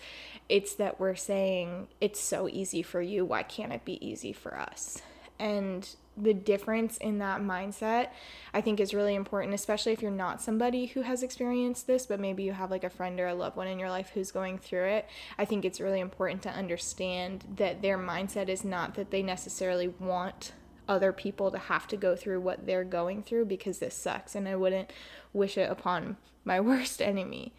it's 0.50 0.74
that 0.74 1.00
we're 1.00 1.14
saying 1.14 1.88
it's 2.02 2.20
so 2.20 2.48
easy 2.48 2.82
for 2.82 3.00
you 3.00 3.24
why 3.24 3.44
can't 3.44 3.72
it 3.72 3.86
be 3.86 4.04
easy 4.04 4.34
for 4.34 4.58
us 4.58 5.04
and 5.38 5.96
the 6.20 6.34
difference 6.34 6.98
in 6.98 7.20
that 7.20 7.42
mindset 7.42 8.10
i 8.54 8.60
think 8.60 8.80
is 8.80 8.94
really 8.94 9.16
important 9.16 9.54
especially 9.54 9.92
if 9.92 10.02
you're 10.02 10.10
not 10.10 10.42
somebody 10.42 10.88
who 10.88 11.02
has 11.02 11.22
experienced 11.22 11.86
this 11.88 12.06
but 12.06 12.20
maybe 12.20 12.44
you 12.44 12.54
have 12.54 12.72
like 12.72 12.84
a 12.84 12.90
friend 12.90 13.20
or 13.20 13.28
a 13.28 13.36
loved 13.36 13.56
one 13.56 13.68
in 13.68 13.80
your 13.80 13.90
life 13.90 14.12
who's 14.14 14.32
going 14.32 14.58
through 14.58 14.86
it. 14.86 15.08
I 15.38 15.46
think 15.46 15.64
it's 15.64 15.80
really 15.80 16.00
important 16.00 16.42
to 16.44 16.50
understand 16.50 17.46
that 17.58 17.82
their 17.82 17.98
mindset 17.98 18.50
is 18.50 18.64
not 18.64 18.96
that 18.96 19.12
they 19.12 19.22
necessarily 19.22 19.88
want 19.88 20.54
other 20.88 21.12
people 21.12 21.52
to 21.52 21.58
have 21.58 21.88
to 21.88 21.98
go 21.98 22.16
through 22.16 22.40
what 22.40 22.66
they're 22.66 22.84
going 22.84 23.22
through 23.22 23.46
because 23.46 23.80
this 23.80 23.94
sucks 23.94 24.36
and 24.36 24.48
i 24.48 24.56
wouldn't 24.56 24.92
wish 25.34 25.58
it 25.58 25.70
upon 25.70 26.18
my 26.46 26.60
worst 26.72 27.02
enemy. 27.02 27.54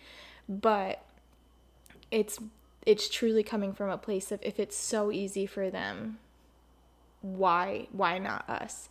But 0.49 1.03
it's 2.11 2.39
it's 2.87 3.09
truly 3.09 3.43
coming 3.43 3.75
from 3.75 3.91
a 3.91 3.99
place 3.99 4.33
of 4.33 4.41
if 4.43 4.59
it's 4.59 4.77
so 4.77 5.13
easy 5.13 5.45
for 5.45 5.69
them 5.69 6.19
why 7.21 7.89
why 7.93 8.19
not 8.19 8.49
us? 8.49 8.89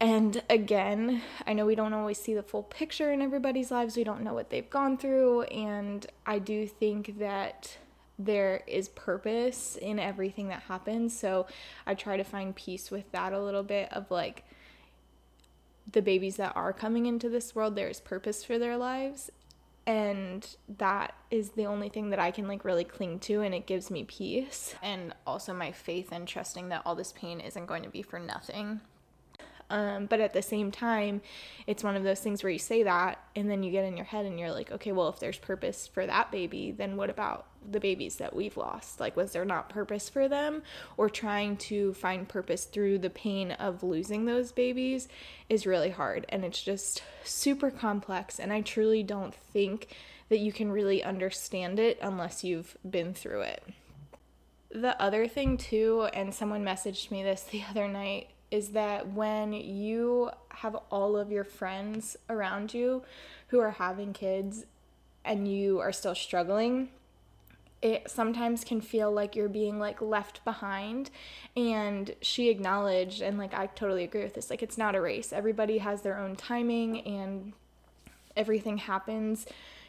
And 0.00 0.42
again 0.48 1.22
i 1.46 1.52
know 1.52 1.66
we 1.66 1.74
don't 1.74 1.92
always 1.92 2.18
see 2.18 2.34
the 2.34 2.42
full 2.42 2.62
picture 2.62 3.12
in 3.12 3.22
everybody's 3.22 3.70
lives. 3.70 3.96
We 3.96 4.04
don't 4.04 4.22
know 4.22 4.34
what 4.34 4.50
they've 4.50 4.68
gone 4.70 4.96
through. 4.96 5.42
And 5.42 6.06
i 6.26 6.38
do 6.38 6.66
think 6.66 7.18
that 7.18 7.78
there 8.20 8.64
is 8.66 8.88
purpose 8.88 9.76
in 9.76 10.00
everything 10.00 10.48
that 10.48 10.62
happens. 10.62 11.18
So 11.18 11.46
i 11.86 11.94
try 11.94 12.16
to 12.16 12.24
find 12.24 12.54
peace 12.54 12.90
with 12.90 13.10
that 13.12 13.32
a 13.32 13.42
little 13.42 13.62
bit 13.62 13.92
of 13.92 14.10
like 14.10 14.44
the 15.90 16.02
babies 16.02 16.36
that 16.36 16.52
are 16.54 16.72
coming 16.72 17.06
into 17.06 17.28
this 17.28 17.54
world 17.54 17.74
there's 17.74 18.00
purpose 18.00 18.44
for 18.44 18.58
their 18.58 18.76
lives 18.76 19.30
and 19.88 20.56
that 20.76 21.14
is 21.30 21.52
the 21.52 21.64
only 21.64 21.88
thing 21.88 22.10
that 22.10 22.18
I 22.18 22.30
can 22.30 22.46
like 22.46 22.62
really 22.62 22.84
cling 22.84 23.20
to 23.20 23.40
and 23.40 23.54
it 23.54 23.66
gives 23.66 23.90
me 23.90 24.04
peace 24.04 24.74
and 24.82 25.14
also 25.26 25.54
my 25.54 25.72
faith 25.72 26.10
and 26.12 26.28
trusting 26.28 26.68
that 26.68 26.82
all 26.84 26.94
this 26.94 27.14
pain 27.16 27.40
isn't 27.40 27.64
going 27.64 27.84
to 27.84 27.88
be 27.88 28.02
for 28.02 28.18
nothing. 28.18 28.82
Um, 29.70 30.06
but 30.06 30.20
at 30.20 30.32
the 30.32 30.42
same 30.42 30.70
time, 30.70 31.20
it's 31.66 31.84
one 31.84 31.94
of 31.94 32.02
those 32.02 32.20
things 32.20 32.42
where 32.42 32.52
you 32.52 32.58
say 32.58 32.84
that 32.84 33.22
and 33.36 33.50
then 33.50 33.62
you 33.62 33.70
get 33.70 33.84
in 33.84 33.96
your 33.96 34.06
head 34.06 34.24
and 34.24 34.38
you're 34.38 34.52
like, 34.52 34.72
okay, 34.72 34.92
well, 34.92 35.08
if 35.08 35.20
there's 35.20 35.38
purpose 35.38 35.86
for 35.86 36.06
that 36.06 36.32
baby, 36.32 36.70
then 36.70 36.96
what 36.96 37.10
about 37.10 37.46
the 37.70 37.80
babies 37.80 38.16
that 38.16 38.34
we've 38.34 38.56
lost? 38.56 38.98
Like, 38.98 39.16
was 39.16 39.32
there 39.32 39.44
not 39.44 39.68
purpose 39.68 40.08
for 40.08 40.26
them? 40.26 40.62
Or 40.96 41.10
trying 41.10 41.58
to 41.58 41.92
find 41.94 42.26
purpose 42.26 42.64
through 42.64 42.98
the 42.98 43.10
pain 43.10 43.52
of 43.52 43.82
losing 43.82 44.24
those 44.24 44.52
babies 44.52 45.08
is 45.50 45.66
really 45.66 45.90
hard. 45.90 46.24
And 46.30 46.44
it's 46.44 46.62
just 46.62 47.02
super 47.24 47.70
complex. 47.70 48.40
And 48.40 48.52
I 48.52 48.62
truly 48.62 49.02
don't 49.02 49.34
think 49.34 49.94
that 50.30 50.38
you 50.38 50.52
can 50.52 50.72
really 50.72 51.02
understand 51.04 51.78
it 51.78 51.98
unless 52.00 52.42
you've 52.42 52.76
been 52.88 53.12
through 53.12 53.42
it. 53.42 53.62
The 54.70 55.00
other 55.00 55.26
thing, 55.26 55.56
too, 55.56 56.08
and 56.12 56.34
someone 56.34 56.64
messaged 56.64 57.10
me 57.10 57.22
this 57.22 57.42
the 57.50 57.64
other 57.68 57.86
night 57.86 58.28
is 58.50 58.70
that 58.70 59.12
when 59.12 59.52
you 59.52 60.30
have 60.50 60.76
all 60.90 61.16
of 61.16 61.30
your 61.30 61.44
friends 61.44 62.16
around 62.28 62.72
you 62.72 63.02
who 63.48 63.60
are 63.60 63.72
having 63.72 64.12
kids 64.12 64.64
and 65.24 65.46
you 65.46 65.78
are 65.80 65.92
still 65.92 66.14
struggling, 66.14 66.88
it 67.80 68.10
sometimes 68.10 68.64
can 68.64 68.80
feel 68.80 69.12
like 69.12 69.36
you're 69.36 69.48
being 69.48 69.78
like 69.78 70.00
left 70.00 70.44
behind. 70.44 71.10
And 71.56 72.14
she 72.20 72.48
acknowledged 72.48 73.20
and 73.20 73.38
like 73.38 73.54
I 73.54 73.66
totally 73.66 74.04
agree 74.04 74.22
with 74.22 74.34
this 74.34 74.50
like 74.50 74.62
it's 74.62 74.78
not 74.78 74.94
a 74.94 75.00
race. 75.00 75.32
Everybody 75.32 75.78
has 75.78 76.02
their 76.02 76.18
own 76.18 76.34
timing 76.34 77.00
and 77.00 77.52
everything 78.36 78.78
happens 78.78 79.46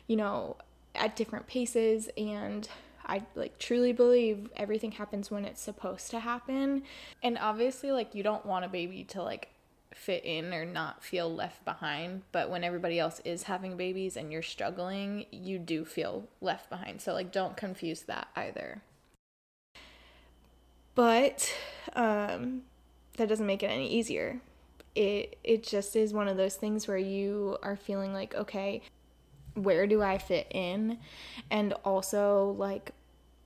you 0.07 0.15
know 0.15 0.57
at 0.95 1.15
different 1.15 1.47
paces. 1.47 2.09
And 2.17 2.67
I 3.09 3.23
like 3.33 3.57
truly 3.57 3.91
believe 3.91 4.49
everything 4.55 4.91
happens 4.91 5.31
when 5.31 5.43
it's 5.43 5.61
supposed 5.61 6.11
to 6.11 6.19
happen. 6.19 6.83
And 7.23 7.37
obviously 7.39 7.91
like 7.91 8.13
you 8.13 8.21
don't 8.21 8.45
want 8.45 8.65
a 8.65 8.69
baby 8.69 9.03
to 9.05 9.23
like 9.23 9.49
fit 9.93 10.23
in 10.23 10.53
or 10.53 10.63
not 10.63 11.03
feel 11.03 11.33
left 11.33 11.65
behind, 11.65 12.21
but 12.31 12.51
when 12.51 12.63
everybody 12.63 12.99
else 12.99 13.19
is 13.25 13.43
having 13.43 13.75
babies 13.75 14.15
and 14.15 14.31
you're 14.31 14.43
struggling, 14.43 15.25
you 15.31 15.57
do 15.57 15.83
feel 15.83 16.27
left 16.39 16.69
behind. 16.69 17.01
So 17.01 17.13
like 17.13 17.31
don't 17.31 17.57
confuse 17.57 18.03
that 18.03 18.27
either. 18.35 18.83
But 20.93 21.51
um 21.93 22.61
that 23.17 23.27
doesn't 23.27 23.47
make 23.47 23.63
it 23.63 23.67
any 23.67 23.91
easier. 23.91 24.39
It 24.93 25.37
it 25.43 25.63
just 25.63 25.95
is 25.95 26.13
one 26.13 26.27
of 26.27 26.37
those 26.37 26.55
things 26.55 26.87
where 26.87 26.97
you 26.97 27.57
are 27.63 27.75
feeling 27.75 28.13
like 28.13 28.35
okay, 28.35 28.83
where 29.55 29.87
do 29.87 30.03
I 30.03 30.19
fit 30.19 30.47
in? 30.51 30.99
And 31.49 31.73
also 31.83 32.55
like 32.57 32.93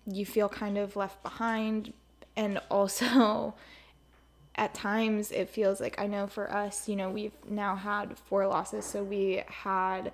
you 0.05 0.25
feel 0.25 0.50
kind 0.50 0.77
of 0.77 0.95
left 0.95 1.22
behind 1.24 1.93
and 2.36 2.60
also 2.69 3.53
at 4.55 4.74
times 4.74 5.31
it 5.31 5.50
feels 5.50 5.81
like 5.81 6.00
I 6.00 6.07
know 6.07 6.27
for 6.27 6.51
us, 6.51 6.88
you 6.88 6.95
know, 6.95 7.10
we've 7.10 7.33
now 7.50 7.75
had 7.75 8.17
four 8.17 8.48
losses. 8.48 8.86
So 8.86 9.03
we 9.03 9.43
had 9.48 10.12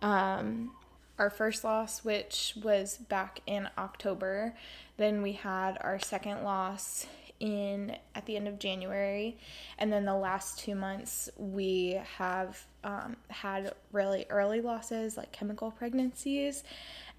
um, 0.00 0.70
our 1.18 1.30
first 1.30 1.64
loss, 1.64 2.04
which 2.04 2.54
was 2.62 2.98
back 2.98 3.40
in 3.46 3.68
October. 3.76 4.54
Then 4.96 5.22
we 5.22 5.32
had 5.32 5.78
our 5.80 5.98
second 5.98 6.44
loss 6.44 7.06
in 7.40 7.96
at 8.14 8.26
the 8.26 8.36
end 8.36 8.46
of 8.46 8.58
January, 8.58 9.36
and 9.78 9.92
then 9.92 10.04
the 10.04 10.14
last 10.14 10.60
two 10.60 10.74
months 10.74 11.28
we 11.36 12.00
have 12.16 12.64
um, 12.84 13.16
had 13.28 13.74
really 13.92 14.24
early 14.30 14.60
losses, 14.60 15.16
like 15.16 15.32
chemical 15.32 15.70
pregnancies. 15.70 16.62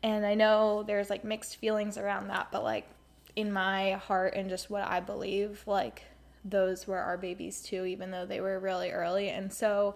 And 0.05 0.23
I 0.23 0.35
know 0.35 0.83
there's 0.83 1.09
like 1.09 1.23
mixed 1.23 1.55
feelings 1.55 1.97
around 1.97 2.27
that, 2.27 2.49
but 2.51 2.63
like 2.63 2.87
in 3.35 3.51
my 3.51 3.93
heart 3.93 4.35
and 4.35 4.47
just 4.47 4.69
what 4.69 4.87
I 4.87 4.99
believe, 4.99 5.63
like 5.65 6.03
those 6.43 6.85
were 6.85 6.99
our 6.99 7.17
babies 7.17 7.63
too, 7.63 7.85
even 7.85 8.11
though 8.11 8.27
they 8.27 8.39
were 8.39 8.59
really 8.59 8.91
early. 8.91 9.29
And 9.29 9.51
so 9.51 9.95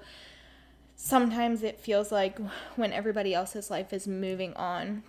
sometimes 0.96 1.62
it 1.62 1.80
feels 1.80 2.12
like 2.12 2.40
when 2.76 2.92
everybody 2.92 3.36
else's 3.36 3.70
life 3.70 3.94
is 3.94 4.08
moving 4.08 4.56
on 4.56 5.04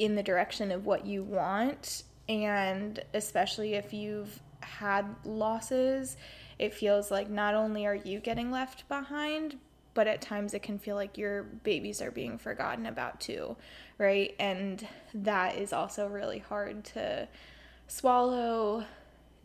in 0.00 0.16
the 0.16 0.22
direction 0.24 0.72
of 0.72 0.84
what 0.84 1.06
you 1.06 1.22
want, 1.22 2.02
and 2.28 2.98
especially 3.14 3.74
if 3.74 3.92
you've 3.92 4.40
had 4.62 5.14
losses, 5.24 6.16
it 6.58 6.74
feels 6.74 7.12
like 7.12 7.30
not 7.30 7.54
only 7.54 7.86
are 7.86 7.94
you 7.94 8.18
getting 8.18 8.50
left 8.50 8.88
behind, 8.88 9.58
but 9.94 10.06
at 10.06 10.20
times 10.20 10.54
it 10.54 10.62
can 10.62 10.78
feel 10.78 10.96
like 10.96 11.18
your 11.18 11.42
babies 11.42 12.00
are 12.00 12.10
being 12.10 12.38
forgotten 12.38 12.86
about 12.86 13.20
too, 13.20 13.56
right? 13.98 14.34
And 14.38 14.86
that 15.14 15.56
is 15.56 15.72
also 15.72 16.06
really 16.08 16.38
hard 16.38 16.84
to 16.86 17.28
swallow, 17.88 18.84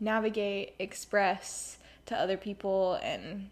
navigate, 0.00 0.74
express 0.78 1.78
to 2.06 2.16
other 2.16 2.36
people 2.36 2.98
and 3.02 3.50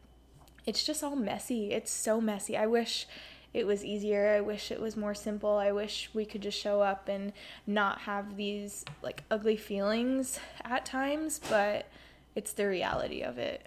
it's 0.65 0.83
just 0.83 1.05
all 1.05 1.17
messy. 1.17 1.71
It's 1.71 1.93
so 1.93 2.21
messy. 2.21 2.57
I 2.57 2.67
wish 2.67 3.07
it 3.55 3.67
was 3.67 3.85
easier. 3.85 4.35
I 4.35 4.41
wish 4.41 4.71
it 4.71 4.81
was 4.81 4.97
more 4.97 5.15
simple. 5.15 5.57
I 5.57 5.73
wish 5.73 6.11
we 6.13 6.27
could 6.27 6.43
just 6.43 6.59
show 6.59 6.83
up 6.83 7.09
and 7.09 7.33
not 7.67 8.01
have 8.01 8.37
these 8.37 8.85
like 9.03 9.23
ugly 9.31 9.57
feelings 9.57 10.41
at 10.65 10.85
times, 10.85 11.41
but 11.49 11.87
it's 12.35 12.53
the 12.53 12.67
reality 12.67 13.23
of 13.23 13.39
it. 13.39 13.67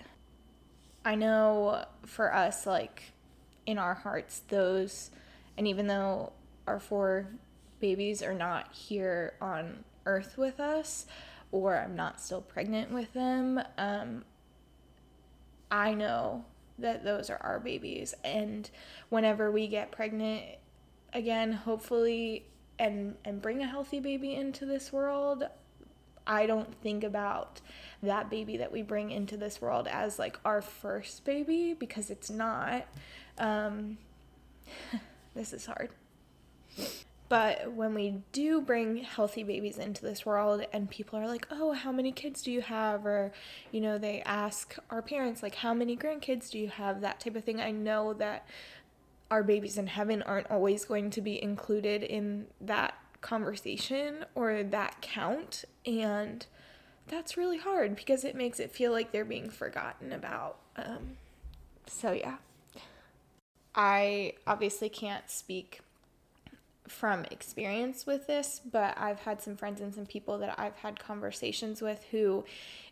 I 1.06 1.16
know 1.16 1.86
for 2.06 2.34
us 2.34 2.68
like 2.68 3.14
in 3.70 3.78
our 3.78 3.94
hearts 3.94 4.42
those 4.48 5.12
and 5.58 5.68
even 5.68 5.88
though 5.88 6.32
our 6.68 6.80
four 6.80 7.28
babies 7.80 8.22
are 8.22 8.34
not 8.34 8.74
here 8.74 9.34
on 9.42 9.84
earth 10.06 10.38
with 10.38 10.60
us 10.60 11.06
or 11.52 11.78
I'm 11.78 11.96
not 11.96 12.20
still 12.20 12.42
pregnant 12.42 12.92
with 12.92 13.14
them 13.14 13.60
um, 13.78 14.24
I 15.72 15.94
know 15.94 16.46
that 16.82 17.04
those 17.04 17.30
are 17.30 17.38
our 17.42 17.60
babies. 17.60 18.14
And 18.24 18.70
whenever 19.10 19.52
we 19.52 19.68
get 19.68 19.92
pregnant 19.92 20.44
again 21.12 21.52
hopefully 21.52 22.46
and 22.78 23.16
and 23.26 23.42
bring 23.42 23.64
a 23.64 23.68
healthy 23.68 24.00
baby 24.00 24.36
into 24.36 24.64
this 24.66 24.94
world 24.94 25.44
I 26.28 26.46
don't 26.46 26.74
think 26.82 27.04
about 27.04 27.62
that 28.02 28.30
baby 28.30 28.58
that 28.58 28.72
we 28.72 28.82
bring 28.82 29.12
into 29.12 29.38
this 29.38 29.62
world 29.62 29.88
as 29.88 30.20
like 30.20 30.40
our 30.46 30.62
first 30.62 31.26
baby 31.26 31.74
because 31.74 32.10
it's 32.10 32.30
not. 32.30 32.86
Um, 33.38 33.98
this 35.36 35.54
is 35.54 35.66
hard. 35.66 35.90
But 37.30 37.74
when 37.74 37.94
we 37.94 38.24
do 38.32 38.60
bring 38.60 38.98
healthy 38.98 39.44
babies 39.44 39.78
into 39.78 40.02
this 40.02 40.26
world 40.26 40.66
and 40.74 40.90
people 40.90 41.20
are 41.20 41.28
like, 41.28 41.48
oh, 41.52 41.74
how 41.74 41.92
many 41.92 42.12
kids 42.12 42.42
do 42.42 42.52
you 42.52 42.62
have? 42.62 43.06
Or, 43.06 43.32
you 43.72 43.82
know, 43.82 44.00
they 44.00 44.24
ask 44.24 44.76
our 44.90 45.04
parents, 45.04 45.44
like, 45.44 45.54
how 45.54 45.76
many 45.76 45.96
grandkids 45.96 46.50
do 46.50 46.58
you 46.58 46.70
have? 46.70 47.02
That 47.02 47.20
type 47.20 47.36
of 47.36 47.44
thing. 47.44 47.62
I 47.62 47.70
know 47.70 48.14
that 48.14 48.48
our 49.30 49.44
babies 49.44 49.78
in 49.78 49.86
heaven 49.86 50.24
aren't 50.24 50.50
always 50.50 50.86
going 50.86 51.12
to 51.12 51.22
be 51.22 51.42
included 51.42 52.02
in 52.02 52.48
that 52.62 52.96
conversation 53.22 54.26
or 54.36 54.64
that 54.64 55.02
count. 55.02 55.66
And 55.86 56.46
that's 57.08 57.38
really 57.38 57.58
hard 57.58 57.96
because 57.96 58.24
it 58.24 58.36
makes 58.36 58.60
it 58.60 58.72
feel 58.72 58.92
like 58.92 59.12
they're 59.12 59.26
being 59.26 59.50
forgotten 59.50 60.14
about. 60.14 60.58
Um, 60.76 61.18
so, 61.88 62.12
yeah. 62.12 62.38
I 63.76 64.34
obviously 64.48 64.90
can't 64.90 65.30
speak 65.30 65.82
from 66.88 67.26
experience 67.32 68.06
with 68.06 68.28
this, 68.28 68.60
but 68.70 68.98
I've 68.98 69.20
had 69.20 69.42
some 69.42 69.56
friends 69.56 69.80
and 69.80 69.94
some 69.94 70.06
people 70.06 70.40
that 70.40 70.60
I've 70.60 70.76
had 70.76 71.00
conversations 71.00 71.82
with 71.82 72.04
who, 72.12 72.46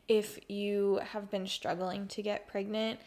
if 0.07 0.39
you 0.48 1.01
have 1.12 1.29
been 1.31 1.48
struggling 1.48 2.07
to 2.10 2.22
get 2.22 2.48
pregnant 2.48 3.00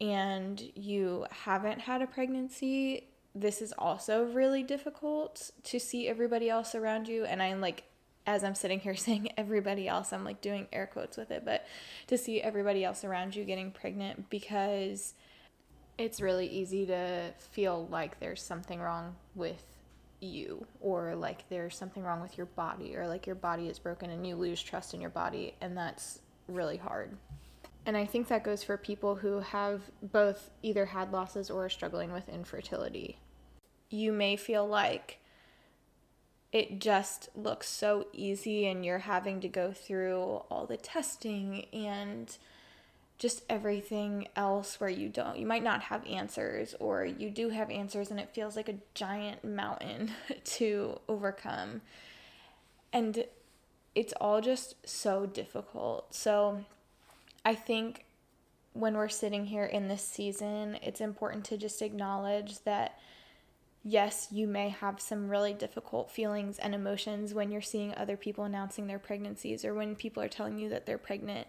and 0.00 0.62
you 0.74 1.26
haven't 1.30 1.80
had 1.80 2.02
a 2.02 2.06
pregnancy, 2.06 3.08
this 3.34 3.62
is 3.62 3.72
also 3.78 4.24
really 4.24 4.62
difficult 4.62 5.50
to 5.64 5.78
see 5.78 6.08
everybody 6.08 6.48
else 6.50 6.74
around 6.74 7.08
you. 7.08 7.24
And 7.24 7.42
I'm 7.42 7.60
like, 7.60 7.84
as 8.26 8.44
I'm 8.44 8.54
sitting 8.54 8.80
here 8.80 8.96
saying 8.96 9.30
everybody 9.36 9.88
else, 9.88 10.12
I'm 10.12 10.24
like 10.24 10.40
doing 10.40 10.66
air 10.72 10.86
quotes 10.86 11.16
with 11.16 11.30
it, 11.30 11.44
but 11.44 11.66
to 12.08 12.18
see 12.18 12.40
everybody 12.40 12.84
else 12.84 13.04
around 13.04 13.34
you 13.34 13.44
getting 13.44 13.70
pregnant 13.70 14.30
because 14.30 15.14
it's 15.96 16.20
really 16.20 16.46
easy 16.46 16.86
to 16.86 17.32
feel 17.38 17.88
like 17.90 18.20
there's 18.20 18.42
something 18.42 18.80
wrong 18.80 19.16
with 19.34 19.64
you 20.20 20.66
or 20.80 21.14
like 21.14 21.48
there's 21.48 21.76
something 21.76 22.02
wrong 22.02 22.20
with 22.20 22.36
your 22.36 22.46
body 22.46 22.96
or 22.96 23.06
like 23.06 23.26
your 23.26 23.36
body 23.36 23.68
is 23.68 23.78
broken 23.78 24.10
and 24.10 24.26
you 24.26 24.34
lose 24.34 24.62
trust 24.62 24.94
in 24.94 25.00
your 25.00 25.10
body 25.10 25.54
and 25.60 25.76
that's 25.76 26.20
really 26.48 26.76
hard. 26.76 27.16
And 27.88 27.96
I 27.96 28.04
think 28.04 28.28
that 28.28 28.44
goes 28.44 28.62
for 28.62 28.76
people 28.76 29.14
who 29.14 29.40
have 29.40 29.80
both 30.02 30.50
either 30.62 30.84
had 30.84 31.10
losses 31.10 31.48
or 31.48 31.64
are 31.64 31.70
struggling 31.70 32.12
with 32.12 32.28
infertility. 32.28 33.18
You 33.88 34.12
may 34.12 34.36
feel 34.36 34.68
like 34.68 35.20
it 36.52 36.82
just 36.82 37.30
looks 37.34 37.66
so 37.66 38.06
easy 38.12 38.66
and 38.66 38.84
you're 38.84 38.98
having 38.98 39.40
to 39.40 39.48
go 39.48 39.72
through 39.72 40.20
all 40.50 40.66
the 40.66 40.76
testing 40.76 41.64
and 41.72 42.36
just 43.16 43.42
everything 43.48 44.28
else 44.36 44.78
where 44.78 44.90
you 44.90 45.08
don't 45.08 45.38
you 45.38 45.46
might 45.46 45.64
not 45.64 45.80
have 45.84 46.06
answers 46.06 46.74
or 46.78 47.06
you 47.06 47.30
do 47.30 47.48
have 47.48 47.70
answers 47.70 48.10
and 48.10 48.20
it 48.20 48.28
feels 48.34 48.54
like 48.54 48.68
a 48.68 48.76
giant 48.92 49.42
mountain 49.42 50.12
to 50.44 51.00
overcome 51.08 51.80
and 52.92 53.24
it's 53.94 54.12
all 54.20 54.42
just 54.42 54.76
so 54.86 55.24
difficult 55.24 56.14
so 56.14 56.64
i 57.48 57.54
think 57.54 58.04
when 58.72 58.94
we're 58.94 59.08
sitting 59.08 59.46
here 59.46 59.64
in 59.64 59.88
this 59.88 60.02
season 60.02 60.78
it's 60.82 61.00
important 61.00 61.44
to 61.44 61.56
just 61.56 61.82
acknowledge 61.82 62.62
that 62.64 62.98
yes 63.82 64.28
you 64.30 64.46
may 64.46 64.68
have 64.68 65.00
some 65.00 65.28
really 65.28 65.54
difficult 65.54 66.10
feelings 66.10 66.58
and 66.58 66.74
emotions 66.74 67.34
when 67.34 67.50
you're 67.50 67.60
seeing 67.60 67.94
other 67.94 68.16
people 68.16 68.44
announcing 68.44 68.86
their 68.86 68.98
pregnancies 68.98 69.64
or 69.64 69.74
when 69.74 69.94
people 69.94 70.22
are 70.22 70.28
telling 70.28 70.58
you 70.58 70.68
that 70.68 70.86
they're 70.86 70.98
pregnant 70.98 71.46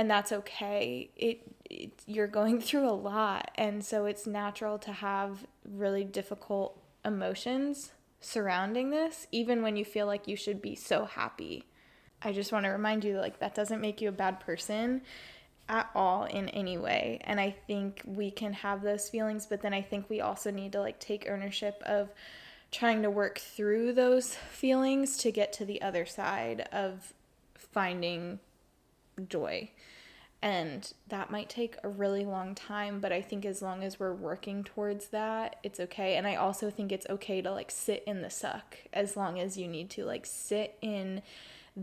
and 0.00 0.10
that's 0.10 0.32
okay. 0.32 1.10
It, 1.14 1.42
it 1.68 1.92
you're 2.06 2.26
going 2.26 2.60
through 2.62 2.88
a 2.88 2.92
lot 2.92 3.50
and 3.56 3.84
so 3.84 4.06
it's 4.06 4.26
natural 4.26 4.78
to 4.78 4.92
have 4.92 5.46
really 5.68 6.04
difficult 6.04 6.80
emotions 7.04 7.92
surrounding 8.20 8.90
this 8.90 9.26
even 9.32 9.62
when 9.62 9.76
you 9.76 9.84
feel 9.84 10.06
like 10.06 10.26
you 10.26 10.36
should 10.36 10.62
be 10.62 10.74
so 10.74 11.04
happy. 11.04 11.64
I 12.22 12.32
just 12.32 12.52
want 12.52 12.64
to 12.64 12.70
remind 12.70 13.04
you 13.04 13.14
that 13.14 13.20
like 13.20 13.38
that 13.40 13.54
doesn't 13.54 13.80
make 13.80 14.00
you 14.00 14.08
a 14.08 14.12
bad 14.12 14.40
person 14.40 15.02
at 15.68 15.88
all 15.94 16.24
in 16.24 16.48
any 16.50 16.76
way. 16.76 17.20
And 17.24 17.40
I 17.40 17.54
think 17.66 18.02
we 18.04 18.30
can 18.30 18.52
have 18.52 18.82
those 18.82 19.08
feelings, 19.08 19.46
but 19.46 19.62
then 19.62 19.72
I 19.72 19.82
think 19.82 20.10
we 20.10 20.20
also 20.20 20.50
need 20.50 20.72
to 20.72 20.80
like 20.80 20.98
take 20.98 21.28
ownership 21.30 21.82
of 21.86 22.10
trying 22.72 23.02
to 23.02 23.10
work 23.10 23.38
through 23.38 23.92
those 23.92 24.34
feelings 24.34 25.16
to 25.18 25.32
get 25.32 25.52
to 25.54 25.64
the 25.64 25.80
other 25.82 26.06
side 26.06 26.68
of 26.72 27.12
finding 27.56 28.40
joy 29.28 29.70
and 30.42 30.94
that 31.08 31.30
might 31.30 31.48
take 31.48 31.76
a 31.82 31.88
really 31.88 32.24
long 32.24 32.54
time 32.54 33.00
but 33.00 33.12
i 33.12 33.20
think 33.20 33.44
as 33.44 33.60
long 33.60 33.82
as 33.82 34.00
we're 34.00 34.14
working 34.14 34.64
towards 34.64 35.08
that 35.08 35.56
it's 35.62 35.78
okay 35.78 36.16
and 36.16 36.26
i 36.26 36.34
also 36.34 36.70
think 36.70 36.90
it's 36.90 37.06
okay 37.10 37.42
to 37.42 37.50
like 37.50 37.70
sit 37.70 38.02
in 38.06 38.22
the 38.22 38.30
suck 38.30 38.78
as 38.92 39.16
long 39.16 39.38
as 39.38 39.58
you 39.58 39.68
need 39.68 39.90
to 39.90 40.04
like 40.04 40.24
sit 40.24 40.76
in 40.80 41.20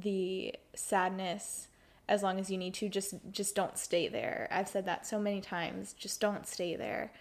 the 0.01 0.53
sadness 0.73 1.67
as 2.09 2.23
long 2.23 2.39
as 2.39 2.49
you 2.49 2.57
need 2.57 2.73
to 2.73 2.87
just 2.87 3.15
just 3.31 3.55
don't 3.55 3.77
stay 3.77 4.07
there 4.07 4.47
i've 4.51 4.67
said 4.67 4.85
that 4.85 5.05
so 5.05 5.19
many 5.19 5.41
times 5.41 5.93
just 5.93 6.19
don't 6.21 6.47
stay 6.47 6.75
there 6.75 7.11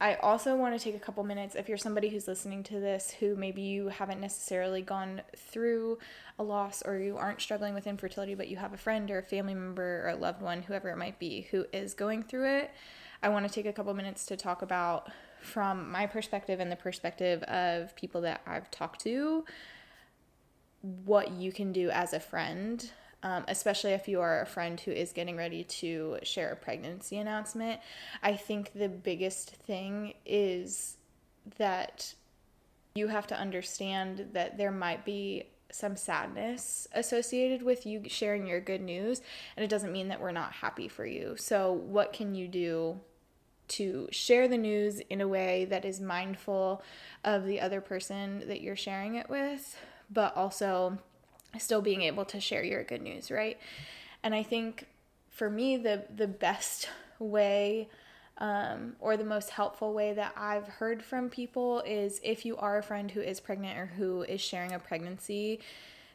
I 0.00 0.16
also 0.16 0.56
want 0.56 0.76
to 0.76 0.82
take 0.82 0.96
a 0.96 0.98
couple 0.98 1.22
minutes 1.22 1.54
if 1.54 1.68
you're 1.68 1.78
somebody 1.78 2.08
who's 2.08 2.26
listening 2.26 2.62
to 2.64 2.80
this 2.80 3.12
who 3.20 3.36
maybe 3.36 3.62
you 3.62 3.88
haven't 3.88 4.20
necessarily 4.20 4.82
gone 4.82 5.22
through 5.36 5.98
a 6.38 6.42
loss 6.42 6.82
or 6.82 6.98
you 6.98 7.16
aren't 7.16 7.40
struggling 7.40 7.74
with 7.74 7.86
infertility, 7.86 8.34
but 8.34 8.48
you 8.48 8.56
have 8.56 8.74
a 8.74 8.76
friend 8.76 9.10
or 9.10 9.18
a 9.18 9.22
family 9.22 9.54
member 9.54 10.04
or 10.04 10.10
a 10.10 10.16
loved 10.16 10.42
one, 10.42 10.62
whoever 10.62 10.90
it 10.90 10.98
might 10.98 11.18
be, 11.18 11.42
who 11.52 11.64
is 11.72 11.94
going 11.94 12.24
through 12.24 12.58
it. 12.58 12.72
I 13.22 13.28
want 13.28 13.46
to 13.46 13.54
take 13.54 13.66
a 13.66 13.72
couple 13.72 13.94
minutes 13.94 14.26
to 14.26 14.36
talk 14.36 14.62
about 14.62 15.10
from 15.40 15.90
my 15.90 16.06
perspective 16.06 16.58
and 16.58 16.72
the 16.72 16.76
perspective 16.76 17.42
of 17.44 17.94
people 17.94 18.20
that 18.22 18.42
I've 18.46 18.70
talked 18.70 19.00
to 19.02 19.44
what 21.04 21.32
you 21.32 21.50
can 21.52 21.72
do 21.72 21.90
as 21.90 22.12
a 22.12 22.20
friend 22.20 22.90
um, 23.24 23.44
especially 23.48 23.92
if 23.92 24.06
you 24.06 24.20
are 24.20 24.42
a 24.42 24.46
friend 24.46 24.78
who 24.78 24.90
is 24.90 25.12
getting 25.12 25.36
ready 25.36 25.64
to 25.64 26.18
share 26.22 26.52
a 26.52 26.56
pregnancy 26.56 27.16
announcement. 27.16 27.80
I 28.22 28.36
think 28.36 28.74
the 28.74 28.88
biggest 28.90 29.50
thing 29.50 30.12
is 30.26 30.96
that 31.56 32.14
you 32.94 33.08
have 33.08 33.26
to 33.28 33.36
understand 33.36 34.28
that 34.34 34.58
there 34.58 34.70
might 34.70 35.06
be 35.06 35.44
some 35.72 35.96
sadness 35.96 36.86
associated 36.92 37.62
with 37.62 37.86
you 37.86 38.02
sharing 38.08 38.46
your 38.46 38.60
good 38.60 38.82
news, 38.82 39.22
and 39.56 39.64
it 39.64 39.68
doesn't 39.68 39.90
mean 39.90 40.08
that 40.08 40.20
we're 40.20 40.30
not 40.30 40.52
happy 40.52 40.86
for 40.86 41.06
you. 41.06 41.34
So, 41.38 41.72
what 41.72 42.12
can 42.12 42.34
you 42.34 42.46
do 42.46 43.00
to 43.66 44.06
share 44.12 44.46
the 44.46 44.58
news 44.58 45.00
in 45.08 45.22
a 45.22 45.26
way 45.26 45.64
that 45.64 45.86
is 45.86 45.98
mindful 45.98 46.82
of 47.24 47.46
the 47.46 47.60
other 47.62 47.80
person 47.80 48.44
that 48.46 48.60
you're 48.60 48.76
sharing 48.76 49.14
it 49.14 49.30
with, 49.30 49.76
but 50.10 50.36
also 50.36 50.98
still 51.58 51.82
being 51.82 52.02
able 52.02 52.24
to 52.24 52.40
share 52.40 52.64
your 52.64 52.82
good 52.82 53.02
news, 53.02 53.30
right? 53.30 53.58
And 54.22 54.34
I 54.34 54.42
think 54.42 54.86
for 55.30 55.50
me, 55.50 55.76
the 55.76 56.04
the 56.14 56.28
best 56.28 56.88
way 57.18 57.88
um, 58.38 58.96
or 59.00 59.16
the 59.16 59.24
most 59.24 59.50
helpful 59.50 59.92
way 59.92 60.12
that 60.12 60.32
I've 60.36 60.66
heard 60.66 61.02
from 61.02 61.28
people 61.28 61.80
is 61.80 62.20
if 62.24 62.44
you 62.44 62.56
are 62.56 62.78
a 62.78 62.82
friend 62.82 63.10
who 63.10 63.20
is 63.20 63.40
pregnant 63.40 63.78
or 63.78 63.86
who 63.86 64.22
is 64.22 64.40
sharing 64.40 64.72
a 64.72 64.78
pregnancy, 64.78 65.60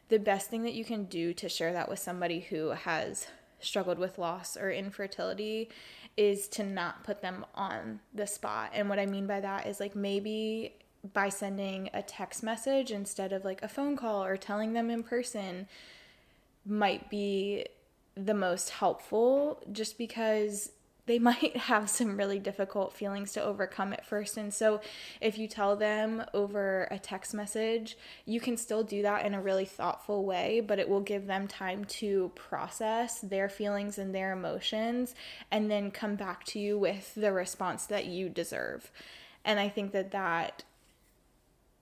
the 0.08 0.18
best 0.18 0.50
thing 0.50 0.64
that 0.64 0.74
you 0.74 0.84
can 0.84 1.04
do 1.04 1.32
to 1.34 1.48
share 1.48 1.72
that 1.72 1.88
with 1.88 1.98
somebody 1.98 2.40
who 2.40 2.70
has 2.70 3.28
struggled 3.60 3.98
with 3.98 4.18
loss 4.18 4.56
or 4.56 4.70
infertility 4.70 5.70
is 6.16 6.48
to 6.48 6.62
not 6.62 7.04
put 7.04 7.22
them 7.22 7.46
on 7.54 8.00
the 8.12 8.26
spot. 8.26 8.70
And 8.74 8.88
what 8.88 8.98
I 8.98 9.06
mean 9.06 9.26
by 9.26 9.40
that 9.40 9.66
is 9.66 9.80
like 9.80 9.94
maybe 9.94 10.74
by 11.12 11.28
sending 11.28 11.88
a 11.94 12.02
text 12.02 12.42
message 12.42 12.90
instead 12.90 13.32
of 13.32 13.44
like 13.44 13.62
a 13.62 13.68
phone 13.68 13.96
call 13.96 14.24
or 14.24 14.36
telling 14.36 14.72
them 14.72 14.90
in 14.90 15.02
person 15.02 15.66
might 16.66 17.08
be 17.08 17.64
the 18.14 18.34
most 18.34 18.70
helpful 18.70 19.62
just 19.72 19.96
because 19.96 20.72
they 21.06 21.18
might 21.30 21.56
have 21.56 21.90
some 21.90 22.16
really 22.16 22.38
difficult 22.38 22.92
feelings 22.92 23.32
to 23.32 23.42
overcome 23.42 23.92
at 23.92 24.06
first. 24.06 24.36
And 24.36 24.52
so, 24.52 24.80
if 25.20 25.38
you 25.38 25.48
tell 25.48 25.74
them 25.74 26.24
over 26.34 26.86
a 26.90 26.98
text 26.98 27.34
message, 27.34 27.96
you 28.26 28.40
can 28.40 28.56
still 28.56 28.84
do 28.84 29.02
that 29.02 29.26
in 29.26 29.34
a 29.34 29.42
really 29.42 29.64
thoughtful 29.64 30.24
way, 30.24 30.60
but 30.60 30.78
it 30.78 30.88
will 30.88 31.00
give 31.00 31.26
them 31.26 31.48
time 31.48 31.84
to 31.86 32.30
process 32.34 33.20
their 33.20 33.48
feelings 33.48 33.98
and 33.98 34.14
their 34.14 34.32
emotions 34.32 35.14
and 35.50 35.70
then 35.70 35.90
come 35.90 36.14
back 36.14 36.44
to 36.44 36.60
you 36.60 36.78
with 36.78 37.14
the 37.14 37.32
response 37.32 37.86
that 37.86 38.06
you 38.06 38.28
deserve. 38.28 38.92
And 39.44 39.58
I 39.58 39.68
think 39.68 39.92
that 39.92 40.10
that 40.12 40.64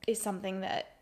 is 0.08 0.20
something 0.20 0.62
that 0.62 0.96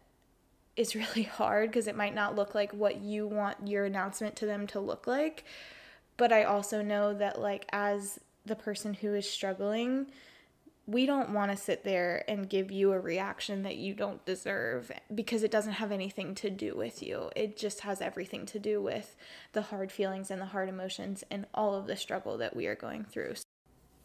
is 0.77 0.97
really 0.97 1.23
hard 1.39 1.71
because 1.71 1.87
it 1.87 1.97
might 1.97 2.15
not 2.15 2.35
look 2.35 2.55
like 2.55 2.73
what 2.73 3.01
you 3.01 3.27
want 3.27 3.69
your 3.69 3.85
announcement 3.85 4.37
to 4.37 4.47
them 4.47 4.67
to 4.67 4.81
look 4.81 5.07
like. 5.07 5.45
But 6.17 6.33
I 6.33 6.45
also 6.45 6.83
know 6.83 7.15
that, 7.15 7.41
like, 7.41 7.67
as 7.73 8.19
the 8.45 8.57
person 8.57 8.95
who 8.95 9.15
is 9.15 9.31
struggling, 9.31 10.07
we 10.87 11.05
don't 11.05 11.31
want 11.31 11.51
to 11.51 11.57
sit 11.57 11.85
there 11.85 12.25
and 12.29 12.49
give 12.49 12.71
you 12.71 12.93
a 12.93 13.01
reaction 13.01 13.63
that 13.63 13.77
you 13.77 13.93
don't 13.93 14.25
deserve 14.25 14.91
because 15.15 15.43
it 15.43 15.51
doesn't 15.51 15.75
have 15.75 15.93
anything 15.93 16.35
to 16.37 16.51
do 16.51 16.75
with 16.75 17.03
you. 17.03 17.31
It 17.37 17.57
just 17.57 17.81
has 17.81 18.01
everything 18.01 18.47
to 18.47 18.59
do 18.59 18.81
with 18.81 19.17
the 19.53 19.63
hard 19.63 19.93
feelings 19.93 20.31
and 20.31 20.41
the 20.41 20.47
hard 20.47 20.69
emotions 20.69 21.23
and 21.31 21.47
all 21.55 21.75
of 21.75 21.87
the 21.87 21.97
struggle 21.97 22.39
that 22.39 22.57
we 22.57 22.67
are 22.67 22.77
going 22.77 23.05
through. 23.05 23.35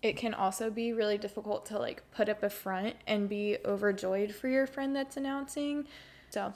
It 0.02 0.18
can 0.18 0.34
also 0.34 0.70
be 0.70 0.94
really 0.94 1.18
difficult 1.18 1.66
to 1.68 1.78
like 1.78 2.04
put 2.12 2.30
up 2.30 2.44
a 2.44 2.50
front 2.50 2.96
and 3.06 3.30
be 3.30 3.58
overjoyed 3.66 4.34
for 4.34 4.48
your 4.48 4.66
friend 4.66 4.96
that's 4.96 5.18
announcing. 5.18 5.88
So, 6.30 6.54